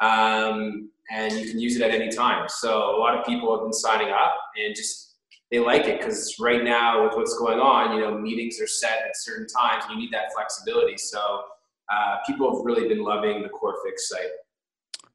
Um, 0.00 0.90
and 1.10 1.32
you 1.34 1.50
can 1.50 1.58
use 1.58 1.76
it 1.76 1.82
at 1.82 1.90
any 1.90 2.10
time. 2.10 2.48
So 2.48 2.96
a 2.96 2.98
lot 2.98 3.16
of 3.16 3.24
people 3.24 3.54
have 3.54 3.64
been 3.64 3.72
signing 3.72 4.10
up 4.10 4.34
and 4.62 4.74
just 4.74 5.16
they 5.50 5.58
like 5.58 5.86
it 5.86 5.98
because 5.98 6.36
right 6.38 6.62
now 6.62 7.04
with 7.04 7.14
what's 7.16 7.38
going 7.38 7.58
on, 7.58 7.96
you 7.96 8.02
know, 8.02 8.18
meetings 8.18 8.60
are 8.60 8.66
set 8.66 8.98
at 9.06 9.16
certain 9.16 9.46
times. 9.46 9.84
And 9.84 9.94
You 9.94 10.00
need 10.00 10.12
that 10.12 10.32
flexibility. 10.34 10.98
So 10.98 11.42
uh, 11.90 12.16
people 12.26 12.54
have 12.54 12.64
really 12.64 12.86
been 12.86 13.02
loving 13.02 13.42
the 13.42 13.48
Core 13.48 13.76
Fix 13.84 14.10
site. 14.10 14.28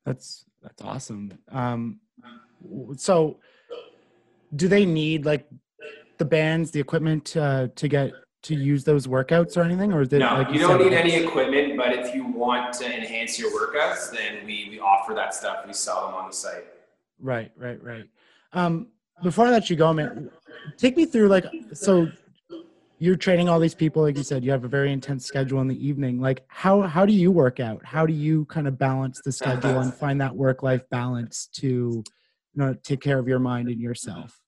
That's 0.06 0.46
that's 0.62 0.82
awesome. 0.82 1.38
Um, 1.52 2.00
so, 2.98 3.39
do 4.56 4.68
they 4.68 4.86
need 4.86 5.26
like 5.26 5.48
the 6.18 6.26
bands, 6.26 6.72
the 6.72 6.80
equipment 6.80 7.36
uh, 7.36 7.68
to 7.76 7.88
get 7.88 8.13
to 8.44 8.56
use 8.56 8.84
those 8.84 9.08
workouts 9.08 9.56
or 9.58 9.62
anything, 9.62 9.94
or 9.94 10.02
is 10.02 10.12
it 10.12 10.20
No, 10.20 10.34
like 10.34 10.52
you 10.52 10.60
don't 10.60 10.78
need 10.78 10.94
any 10.94 11.16
equipment, 11.16 11.78
but 11.78 11.94
if 11.94 12.13
you 12.13 12.26
want 12.26 12.74
to 12.74 12.86
enhance 12.86 13.39
your 13.39 13.52
workouts, 13.52 14.12
then 14.12 14.46
we, 14.46 14.68
we 14.70 14.80
offer 14.80 15.13
that 15.13 15.34
stuff. 15.34 15.66
We 15.66 15.74
sell 15.74 16.08
them 16.08 16.16
on 16.16 16.30
the 16.30 16.36
site. 16.36 16.66
Right, 17.20 17.52
right, 17.56 17.82
right. 17.82 18.04
Um, 18.52 18.88
before 19.22 19.48
I 19.48 19.52
let 19.52 19.70
you 19.70 19.78
go, 19.78 19.94
man, 19.94 20.30
take 20.78 20.98
me 20.98 21.06
through 21.06 21.30
like 21.30 21.46
so. 21.74 22.08
You're 23.04 23.18
training 23.18 23.50
all 23.50 23.60
these 23.60 23.76
people, 23.76 24.02
like 24.02 24.16
you 24.16 24.24
said. 24.24 24.46
You 24.46 24.52
have 24.52 24.63
a 24.63 24.70
very 24.70 24.94
intense 24.94 25.26
schedule 25.26 25.60
in 25.60 25.68
the 25.68 25.86
evening. 25.86 26.22
Like, 26.22 26.46
how 26.48 26.84
how 26.84 27.06
do 27.06 27.12
you 27.12 27.32
work 27.32 27.60
out? 27.60 27.84
How 27.84 28.06
do 28.06 28.13
you 28.13 28.46
kind 28.46 28.66
of 28.66 28.80
balance 28.80 29.20
the 29.26 29.32
schedule 29.34 29.80
and 29.82 29.94
find 30.04 30.22
that 30.22 30.34
work 30.34 30.63
life 30.63 30.89
balance 30.89 31.50
to, 31.56 31.68
you 31.68 32.06
know, 32.56 32.74
take 32.82 33.02
care 33.02 33.20
of 33.20 33.28
your 33.28 33.39
mind 33.39 33.68
and 33.68 33.78
yourself? 33.78 34.39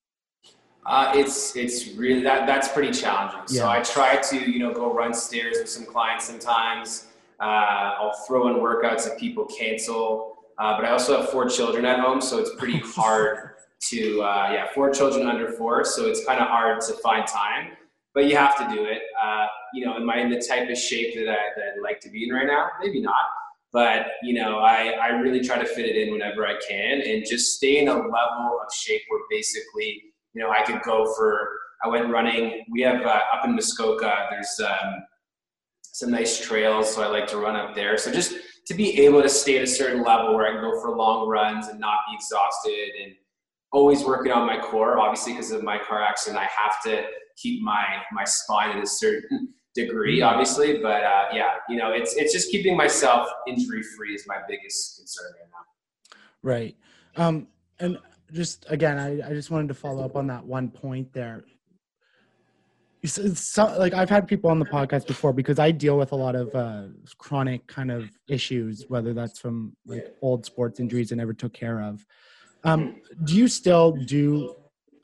Uh, 0.85 1.11
it's 1.13 1.57
it's 1.57 1.95
really 1.95 2.21
that 2.21 2.47
that's 2.47 2.69
pretty 2.69 2.93
challenging. 2.93 3.45
So 3.45 3.67
I 3.67 3.81
try 3.81 4.15
to 4.15 4.49
you 4.49 4.59
know 4.59 4.73
go 4.73 4.93
run 4.93 5.13
stairs 5.13 5.57
with 5.59 5.67
some 5.67 5.85
clients 5.85 6.23
sometimes. 6.23 7.07
Uh, 7.41 7.99
I'll 7.99 8.15
throw 8.25 8.47
in 8.47 8.63
workouts 8.63 9.05
if 9.05 9.19
people 9.19 9.47
cancel. 9.47 10.37
Uh, 10.57 10.77
but 10.77 10.85
I 10.85 10.91
also 10.91 11.19
have 11.19 11.29
four 11.29 11.49
children 11.49 11.83
at 11.83 11.99
home, 11.99 12.21
so 12.21 12.39
it's 12.39 12.55
pretty 12.55 12.79
hard 12.85 13.49
to 13.89 14.21
uh, 14.21 14.49
yeah 14.53 14.67
four 14.73 14.91
children 14.91 15.27
under 15.27 15.49
four, 15.49 15.83
so 15.83 16.05
it's 16.05 16.23
kind 16.23 16.39
of 16.39 16.47
hard 16.47 16.79
to 16.83 16.93
find 17.03 17.27
time. 17.27 17.71
But 18.15 18.25
you 18.25 18.35
have 18.35 18.57
to 18.57 18.75
do 18.75 18.85
it. 18.85 19.03
Uh, 19.21 19.45
you 19.73 19.85
know, 19.85 19.95
am 19.95 20.09
I 20.09 20.21
in 20.21 20.31
the 20.31 20.41
type 20.41 20.69
of 20.69 20.77
shape 20.77 21.13
that 21.15 21.29
I 21.29 21.37
that 21.55 21.65
I'd 21.75 21.83
like 21.83 21.99
to 22.01 22.09
be 22.09 22.23
in 22.27 22.33
right 22.33 22.47
now? 22.47 22.69
Maybe 22.81 22.99
not. 23.01 23.25
But 23.71 24.07
you 24.23 24.33
know, 24.33 24.59
I, 24.59 24.95
I 25.01 25.07
really 25.09 25.41
try 25.41 25.57
to 25.59 25.65
fit 25.65 25.85
it 25.85 25.95
in 25.97 26.11
whenever 26.11 26.47
I 26.47 26.55
can, 26.67 27.01
and 27.01 27.23
just 27.29 27.57
stay 27.57 27.79
in 27.79 27.89
a 27.89 27.93
level 27.93 28.59
of 28.65 28.73
shape 28.73 29.01
where 29.09 29.21
basically 29.29 30.13
you 30.35 30.41
know, 30.41 30.51
I 30.51 30.63
could 30.63 30.81
go 30.83 31.11
for, 31.15 31.49
I 31.83 31.87
went 31.87 32.11
running. 32.11 32.65
We 32.69 32.81
have 32.81 33.01
uh, 33.01 33.21
up 33.33 33.45
in 33.45 33.55
Muskoka, 33.55 34.27
there's 34.29 34.59
um, 34.59 35.05
some 35.81 36.11
nice 36.11 36.45
trails, 36.45 36.93
so 36.93 37.01
I 37.01 37.07
like 37.07 37.25
to 37.27 37.37
run 37.37 37.55
up 37.55 37.73
there. 37.73 37.97
So 37.97 38.11
just 38.11 38.35
to 38.67 38.73
be 38.73 38.99
able 39.05 39.21
to 39.21 39.29
stay 39.29 39.57
at 39.57 39.63
a 39.63 39.67
certain 39.67 40.03
level 40.03 40.35
where 40.35 40.47
I 40.47 40.51
can 40.51 40.61
go 40.61 40.79
for 40.81 40.95
long 40.95 41.27
runs 41.29 41.69
and 41.69 41.79
not 41.79 41.99
be 42.09 42.15
exhausted 42.15 42.89
and 43.01 43.13
always 43.71 44.03
working 44.03 44.33
on 44.33 44.45
my 44.45 44.59
core, 44.59 44.99
obviously 44.99 45.33
because 45.33 45.51
of 45.51 45.63
my 45.63 45.77
car 45.79 46.03
accident, 46.03 46.37
I 46.37 46.49
have 46.61 46.83
to 46.83 47.05
keep 47.37 47.61
my, 47.61 47.83
my 48.11 48.23
spine 48.23 48.77
at 48.77 48.83
a 48.83 48.87
certain 48.87 49.49
degree, 49.75 50.21
obviously. 50.21 50.79
But 50.81 51.03
uh, 51.03 51.25
yeah, 51.33 51.55
you 51.69 51.77
know, 51.77 51.91
it's, 51.91 52.15
it's 52.15 52.33
just 52.33 52.49
keeping 52.51 52.75
myself 52.77 53.27
injury 53.47 53.83
free 53.97 54.13
is 54.15 54.25
my 54.27 54.37
biggest 54.47 54.97
concern 54.97 55.31
right 55.39 55.49
now. 55.51 56.19
Right. 56.41 56.75
Um, 57.17 57.47
and 57.79 57.97
just 58.31 58.65
again, 58.69 58.97
I, 58.97 59.29
I 59.29 59.33
just 59.33 59.51
wanted 59.51 59.67
to 59.69 59.73
follow 59.73 60.03
up 60.03 60.15
on 60.15 60.27
that 60.27 60.45
one 60.45 60.69
point 60.69 61.11
there. 61.13 61.43
It's- 63.03 63.17
it's 63.17 63.41
So, 63.41 63.75
like 63.77 63.93
I've 63.93 64.09
had 64.09 64.27
people 64.27 64.49
on 64.49 64.57
the 64.59 64.65
podcast 64.65 65.05
before 65.05 65.31
because 65.33 65.59
I 65.59 65.69
deal 65.71 65.97
with 65.97 66.11
a 66.11 66.15
lot 66.15 66.35
of 66.35 66.53
uh, 66.55 66.83
chronic 67.17 67.67
kind 67.67 67.91
of 67.91 68.09
issues, 68.27 68.85
whether 68.87 69.13
that's 69.13 69.39
from 69.39 69.75
like 69.85 70.15
old 70.21 70.45
sports 70.45 70.79
injuries 70.79 71.11
I 71.11 71.15
never 71.15 71.33
took 71.33 71.53
care 71.53 71.81
of. 71.81 72.03
Um, 72.63 73.01
do 73.25 73.35
you 73.35 73.47
still 73.47 73.91
do? 73.91 74.55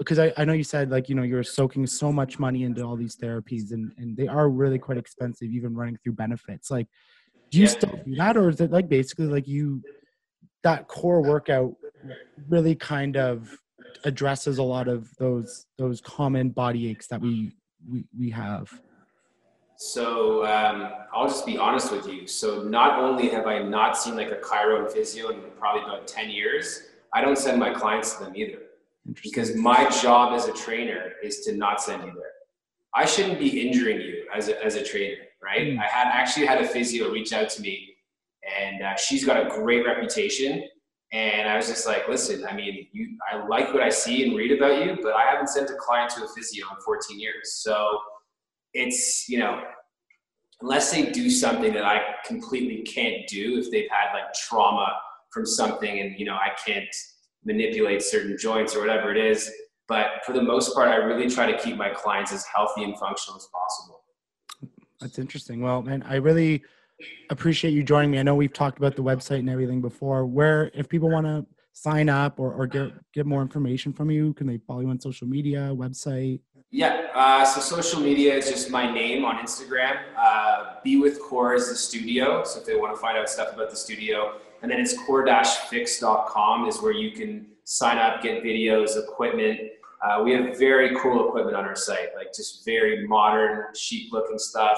Because 0.02 0.18
I, 0.18 0.34
I 0.36 0.46
know 0.46 0.54
you 0.54 0.64
said 0.64 0.90
like 0.90 1.10
you 1.10 1.16
know 1.16 1.22
you're 1.22 1.44
soaking 1.44 1.86
so 1.86 2.12
much 2.12 2.40
money 2.40 2.64
into 2.64 2.82
all 2.84 2.96
these 2.96 3.16
therapies 3.16 3.72
and 3.72 3.94
and 4.00 4.18
they 4.18 4.28
are 4.28 4.50
really 4.50 4.80
quite 4.80 4.98
expensive, 4.98 5.50
even 5.52 5.76
running 5.76 5.96
through 5.98 6.14
benefits. 6.14 6.72
Like, 6.72 6.88
do 7.52 7.60
you 7.60 7.66
Yeah. 7.66 7.72
still 7.72 8.02
do 8.04 8.16
that, 8.16 8.36
or 8.36 8.50
is 8.50 8.60
it 8.62 8.72
like 8.72 8.90
basically 8.90 9.28
like 9.28 9.48
you 9.48 9.84
that 10.64 10.88
core 10.88 11.22
workout 11.22 11.76
really 12.50 12.74
kind 12.74 13.16
of 13.16 13.56
addresses 14.04 14.58
a 14.58 14.64
lot 14.64 14.88
of 14.88 15.16
those 15.20 15.68
those 15.78 16.02
common 16.02 16.50
body 16.50 16.90
aches 16.90 17.06
that 17.10 17.22
we 17.22 17.56
we, 17.88 18.06
we 18.18 18.32
have? 18.32 18.72
So 19.78 20.46
um, 20.48 20.90
I'll 21.14 21.28
just 21.28 21.46
be 21.46 21.60
honest 21.60 21.92
with 21.92 22.08
you. 22.08 22.26
So 22.26 22.64
not 22.64 23.00
only 23.00 23.30
have 23.30 23.46
I 23.46 23.60
not 23.60 23.96
seen 23.96 24.16
like 24.16 24.32
a 24.32 24.38
chiro 24.38 24.80
and 24.80 24.92
physio 24.92 25.30
in 25.30 25.42
probably 25.60 25.84
about 25.84 26.08
10 26.08 26.32
years, 26.32 26.84
I 27.14 27.22
don't 27.22 27.38
send 27.38 27.60
my 27.60 27.72
clients 27.72 28.16
to 28.16 28.26
them 28.26 28.36
either. 28.36 28.60
Because 29.24 29.56
my 29.56 29.90
job 30.02 30.34
as 30.34 30.48
a 30.48 30.54
trainer 30.54 31.14
is 31.24 31.42
to 31.42 31.54
not 31.54 31.82
send 31.82 32.04
you 32.04 32.12
there. 32.14 32.32
I 32.94 33.06
shouldn't 33.06 33.40
be 33.40 33.68
injuring 33.68 34.02
you 34.02 34.26
as 34.34 34.50
a, 34.50 34.64
as 34.64 34.76
a 34.76 34.84
trainer, 34.84 35.22
right? 35.44 35.68
Mm. 35.68 35.80
I 35.80 35.88
had 35.88 36.08
actually 36.08 36.46
had 36.46 36.62
a 36.62 36.68
physio 36.68 37.12
reach 37.12 37.34
out 37.34 37.50
to 37.52 37.62
me 37.62 37.96
and 38.60 38.82
uh, 38.84 38.96
she's 38.96 39.26
got 39.26 39.38
a 39.38 39.50
great 39.50 39.86
reputation. 39.86 40.64
And 41.14 41.50
I 41.50 41.58
was 41.58 41.68
just 41.68 41.86
like, 41.86 42.08
listen, 42.08 42.46
I 42.46 42.56
mean, 42.56 42.88
you, 42.92 43.18
I 43.32 43.46
like 43.48 43.74
what 43.74 43.84
I 43.84 43.90
see 43.90 44.26
and 44.26 44.36
read 44.36 44.52
about 44.52 44.86
you, 44.86 44.98
but 45.02 45.14
I 45.14 45.24
haven't 45.24 45.48
sent 45.48 45.70
a 45.70 45.76
client 45.76 46.12
to 46.12 46.24
a 46.24 46.28
physio 46.30 46.66
in 46.70 46.82
14 46.84 47.20
years. 47.20 47.54
So 47.56 48.00
it's, 48.74 49.28
you 49.28 49.40
know, 49.40 49.62
unless 50.62 50.92
they 50.92 51.12
do 51.12 51.30
something 51.30 51.74
that 51.74 51.84
I 51.84 52.02
completely 52.26 52.84
can't 52.84 53.28
do, 53.28 53.60
if 53.60 53.70
they've 53.72 53.90
had 53.90 54.14
like 54.14 54.34
trauma 54.34 54.88
from 55.32 55.46
something 55.46 56.00
and, 56.00 56.18
you 56.18 56.26
know, 56.26 56.36
I 56.36 56.52
can't 56.66 56.88
manipulate 57.46 58.02
certain 58.02 58.38
joints 58.38 58.76
or 58.76 58.80
whatever 58.80 59.12
it 59.12 59.18
is. 59.18 59.52
But 59.88 60.08
for 60.26 60.34
the 60.34 60.42
most 60.42 60.74
part, 60.74 60.90
I 60.90 60.96
really 60.96 61.30
try 61.30 61.52
to 61.52 61.58
keep 61.58 61.76
my 61.76 61.90
clients 61.90 62.32
as 62.32 62.46
healthy 62.46 62.84
and 62.84 62.98
functional 62.98 63.38
as 63.38 63.48
possible. 63.54 64.04
That's 65.02 65.20
interesting. 65.20 65.62
Well, 65.62 65.82
man, 65.82 66.04
I 66.04 66.16
really 66.16 66.64
appreciate 67.30 67.72
you 67.72 67.84
joining 67.84 68.12
me. 68.12 68.20
I 68.20 68.24
know 68.24 68.36
we've 68.36 68.54
talked 68.54 68.78
about 68.78 68.96
the 68.96 69.04
website 69.04 69.40
and 69.40 69.50
everything 69.50 69.82
before. 69.82 70.26
Where, 70.26 70.72
if 70.74 70.88
people 70.88 71.10
want 71.10 71.26
to 71.26 71.46
sign 71.74 72.10
up 72.10 72.40
or, 72.40 72.54
or 72.54 72.68
get 72.68 72.92
get 73.14 73.26
more 73.26 73.42
information 73.42 73.92
from 73.92 74.12
you, 74.12 74.34
can 74.34 74.46
they 74.48 74.60
follow 74.60 74.82
you 74.82 74.90
on 74.90 75.00
social 75.00 75.28
media, 75.28 75.72
website? 75.74 76.40
Yeah, 76.70 77.08
uh, 77.14 77.44
so 77.44 77.60
social 77.60 78.00
media 78.00 78.34
is 78.36 78.50
just 78.50 78.70
my 78.70 78.90
name 78.90 79.26
on 79.26 79.38
Instagram. 79.40 79.98
Uh, 80.18 80.76
Be 80.84 80.96
with 80.98 81.20
Core 81.20 81.54
is 81.54 81.68
the 81.68 81.76
studio. 81.76 82.44
So 82.46 82.62
if 82.62 82.66
they 82.66 82.76
want 82.76 82.96
to 82.96 83.02
find 83.02 83.18
out 83.18 83.28
stuff 83.28 83.54
about 83.54 83.72
the 83.72 83.76
studio, 83.76 84.36
and 84.62 84.72
then 84.72 84.80
it's 84.80 84.98
core-fix.com 85.06 86.68
is 86.68 86.82
where 86.82 86.92
you 86.92 87.12
can 87.12 87.48
sign 87.64 87.98
up, 87.98 88.22
get 88.22 88.44
videos, 88.44 88.98
equipment. 88.98 89.60
Uh, 90.04 90.22
we 90.24 90.32
have 90.34 90.58
very 90.58 90.96
cool 91.00 91.28
equipment 91.28 91.56
on 91.56 91.66
our 91.66 91.76
site, 91.76 92.10
like 92.16 92.28
just 92.36 92.66
very 92.66 93.08
modern, 93.08 93.66
chic-looking 93.76 94.38
stuff. 94.40 94.78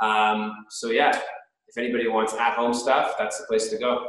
Um, 0.00 0.66
so 0.70 0.90
yeah, 0.90 1.18
if 1.66 1.76
anybody 1.76 2.08
wants 2.08 2.34
at-home 2.34 2.74
stuff, 2.74 3.14
that's 3.18 3.38
the 3.38 3.46
place 3.46 3.68
to 3.68 3.78
go. 3.78 4.06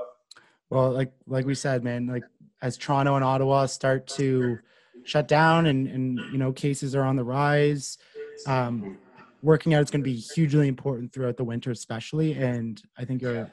Well, 0.70 0.92
like 0.92 1.12
like 1.28 1.46
we 1.46 1.56
said, 1.56 1.84
man, 1.84 2.08
like 2.08 2.24
as 2.62 2.78
Toronto 2.78 3.16
and 3.16 3.24
Ottawa 3.24 3.66
start 3.66 4.06
to 4.08 4.60
shut 5.04 5.28
down 5.28 5.66
and 5.66 5.88
and 5.88 6.20
you 6.32 6.38
know 6.38 6.52
cases 6.52 6.96
are 6.96 7.04
on 7.04 7.16
the 7.16 7.24
rise, 7.24 7.98
um, 8.46 8.98
working 9.42 9.74
out 9.74 9.82
is 9.82 9.90
going 9.90 10.02
to 10.02 10.10
be 10.10 10.16
hugely 10.16 10.68
important 10.68 11.12
throughout 11.12 11.38
the 11.38 11.44
winter, 11.44 11.72
especially. 11.72 12.34
And 12.34 12.82
I 12.98 13.06
think 13.06 13.22
you're 13.22 13.50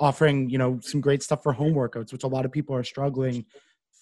offering 0.00 0.48
you 0.48 0.58
know 0.58 0.78
some 0.82 1.00
great 1.00 1.22
stuff 1.22 1.42
for 1.42 1.52
home 1.52 1.74
workouts, 1.74 2.12
which 2.12 2.24
a 2.24 2.28
lot 2.28 2.44
of 2.44 2.52
people 2.52 2.74
are 2.74 2.84
struggling 2.84 3.44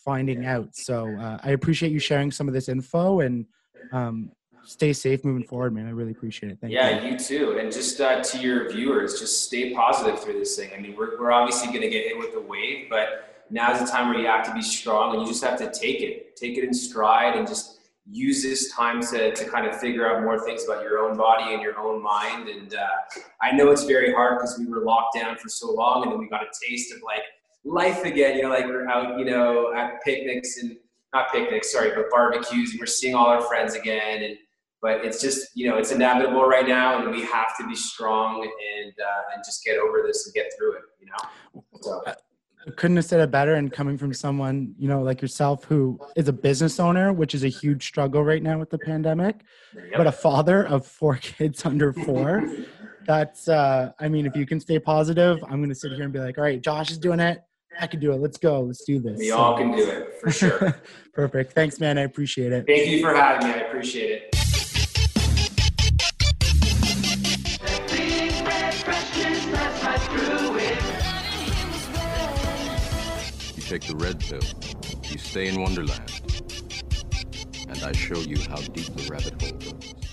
finding 0.07 0.47
out. 0.47 0.75
So 0.75 1.15
uh, 1.19 1.39
I 1.43 1.51
appreciate 1.51 1.91
you 1.91 1.99
sharing 1.99 2.31
some 2.31 2.47
of 2.47 2.55
this 2.55 2.69
info 2.69 3.21
and 3.21 3.45
um, 3.93 4.31
stay 4.65 4.93
safe 4.93 5.25
moving 5.25 5.43
forward, 5.43 5.75
man. 5.75 5.87
I 5.87 5.91
really 5.91 6.13
appreciate 6.13 6.53
it. 6.53 6.59
Thank 6.61 6.73
yeah, 6.73 7.03
you. 7.03 7.13
you 7.13 7.19
too. 7.19 7.59
And 7.59 7.73
just 7.73 8.01
uh, 8.01 8.23
to 8.23 8.39
your 8.39 8.71
viewers, 8.71 9.19
just 9.19 9.45
stay 9.45 9.75
positive 9.75 10.21
through 10.21 10.39
this 10.39 10.57
thing. 10.57 10.71
I 10.75 10.81
mean, 10.81 10.95
we're, 10.97 11.19
we're 11.19 11.33
obviously 11.33 11.69
going 11.69 11.83
to 11.83 11.91
get 11.91 12.05
hit 12.05 12.17
with 12.17 12.33
the 12.33 12.41
wave, 12.41 12.87
but 12.89 13.45
now's 13.51 13.81
the 13.81 13.87
time 13.87 14.09
where 14.09 14.19
you 14.19 14.27
have 14.27 14.47
to 14.47 14.55
be 14.55 14.63
strong 14.63 15.15
and 15.15 15.23
you 15.23 15.29
just 15.29 15.43
have 15.43 15.59
to 15.59 15.73
take 15.73 16.01
it, 16.01 16.37
take 16.37 16.57
it 16.57 16.63
in 16.63 16.73
stride 16.73 17.37
and 17.37 17.47
just 17.47 17.76
use 18.11 18.43
this 18.43 18.73
time 18.73 19.01
to, 19.01 19.35
to 19.35 19.45
kind 19.47 19.67
of 19.67 19.79
figure 19.79 20.07
out 20.07 20.23
more 20.23 20.39
things 20.39 20.65
about 20.65 20.83
your 20.83 20.99
own 20.99 21.17
body 21.17 21.55
and 21.55 21.63
your 21.63 21.79
own 21.79 22.03
mind. 22.03 22.49
And 22.49 22.75
uh, 22.75 22.87
I 23.43 23.53
know 23.53 23.71
it's 23.71 23.85
very 23.85 24.13
hard 24.13 24.39
because 24.39 24.59
we 24.59 24.67
were 24.67 24.85
locked 24.85 25.15
down 25.15 25.37
for 25.37 25.49
so 25.49 25.73
long 25.73 26.05
and 26.05 26.13
then 26.13 26.19
we 26.19 26.29
got 26.29 26.43
a 26.43 26.69
taste 26.69 26.93
of 26.95 27.03
like 27.03 27.23
life 27.65 28.05
again, 28.05 28.37
you 28.37 28.43
know, 28.43 28.51
like 28.51 28.67
we're 28.67 28.89
out, 28.89 29.19
you 29.19 29.25
know, 29.25 29.75
at 29.75 30.03
picnics 30.03 30.59
and 30.59 30.77
not 31.13 31.33
picnics, 31.33 31.73
sorry, 31.73 31.91
but 31.95 32.11
barbecues 32.11 32.73
and 32.73 32.81
we're 32.81 32.87
seeing 32.87 33.15
all 33.15 33.27
our 33.27 33.43
friends 33.43 33.75
again. 33.75 34.23
And, 34.23 34.37
but 34.81 35.05
it's 35.05 35.21
just, 35.21 35.57
you 35.57 35.69
know, 35.69 35.77
it's 35.77 35.91
inevitable 35.91 36.45
right 36.45 36.69
now 36.69 37.01
and 37.01 37.11
we 37.11 37.23
have 37.23 37.57
to 37.59 37.67
be 37.67 37.75
strong 37.75 38.43
and, 38.43 38.93
uh, 39.01 39.35
and 39.35 39.43
just 39.45 39.65
get 39.65 39.79
over 39.79 40.05
this 40.07 40.27
and 40.27 40.35
get 40.35 40.53
through 40.57 40.77
it, 40.77 40.83
you 41.01 41.07
know? 41.07 41.65
So. 41.81 42.03
Couldn't 42.75 42.97
have 42.97 43.05
said 43.05 43.21
it 43.21 43.31
better. 43.31 43.55
And 43.55 43.73
coming 43.73 43.97
from 43.97 44.13
someone 44.13 44.75
you 44.79 44.89
know 44.89 45.03
like 45.03 45.23
yourself 45.23 45.65
who 45.65 45.99
is 46.17 46.27
a 46.29 46.33
business 46.33 46.81
owner 46.81 47.13
which 47.13 47.35
is 47.35 47.45
a 47.45 47.49
huge 47.49 47.87
struggle 47.87 48.25
right 48.25 48.43
now 48.43 48.59
with 48.59 48.71
the 48.71 48.79
pandemic 48.79 49.43
but 49.97 50.07
a 50.07 50.13
father 50.13 50.67
of 50.67 50.87
four 50.87 51.17
kids 51.31 51.65
under 51.65 51.93
four 51.93 52.49
that's 53.07 53.49
uh 53.49 53.91
i 54.01 54.09
mean 54.09 54.27
if 54.27 54.35
you 54.35 54.45
can 54.47 54.59
stay 54.61 54.79
positive 54.79 55.43
i'm 55.49 55.61
gonna 55.63 55.75
sit 55.75 55.93
here 55.93 56.03
and 56.05 56.13
be 56.13 56.19
like 56.19 56.37
all 56.39 56.45
right 56.45 56.61
josh 56.61 56.91
is 56.91 56.99
doing 56.99 57.21
it. 57.21 57.43
I 57.79 57.87
can 57.87 58.01
do 58.01 58.13
it. 58.13 58.17
Let's 58.21 58.39
go. 58.39 58.63
Let's 58.63 58.85
do 58.85 58.99
this. 59.01 59.19
We 59.19 59.29
So- 59.29 59.37
all 59.37 59.57
can 59.59 59.71
do 59.73 59.87
it 59.87 60.15
for 60.19 60.31
sure. 60.31 60.81
perfect. 61.13 61.53
Thanks 61.53 61.79
man. 61.79 61.99
I 61.99 62.03
appreciate 62.03 62.51
it. 62.53 62.65
Thank 62.67 62.87
you 62.89 63.03
for 63.03 63.15
having 63.15 63.49
me. 63.49 63.55
I 63.55 63.59
appreciate 63.59 64.23
it. 64.33 64.46
Take 73.67 73.83
the 73.83 73.97
red 73.97 74.21
pill, 74.21 74.39
you 75.11 75.19
stay 75.19 75.49
in 75.49 75.61
Wonderland, 75.61 76.23
and 77.69 77.83
I 77.83 77.91
show 77.91 78.19
you 78.19 78.39
how 78.49 78.61
deep 78.61 78.95
the 78.95 79.09
rabbit 79.11 79.43
hole 79.43 79.59
goes. 79.59 80.06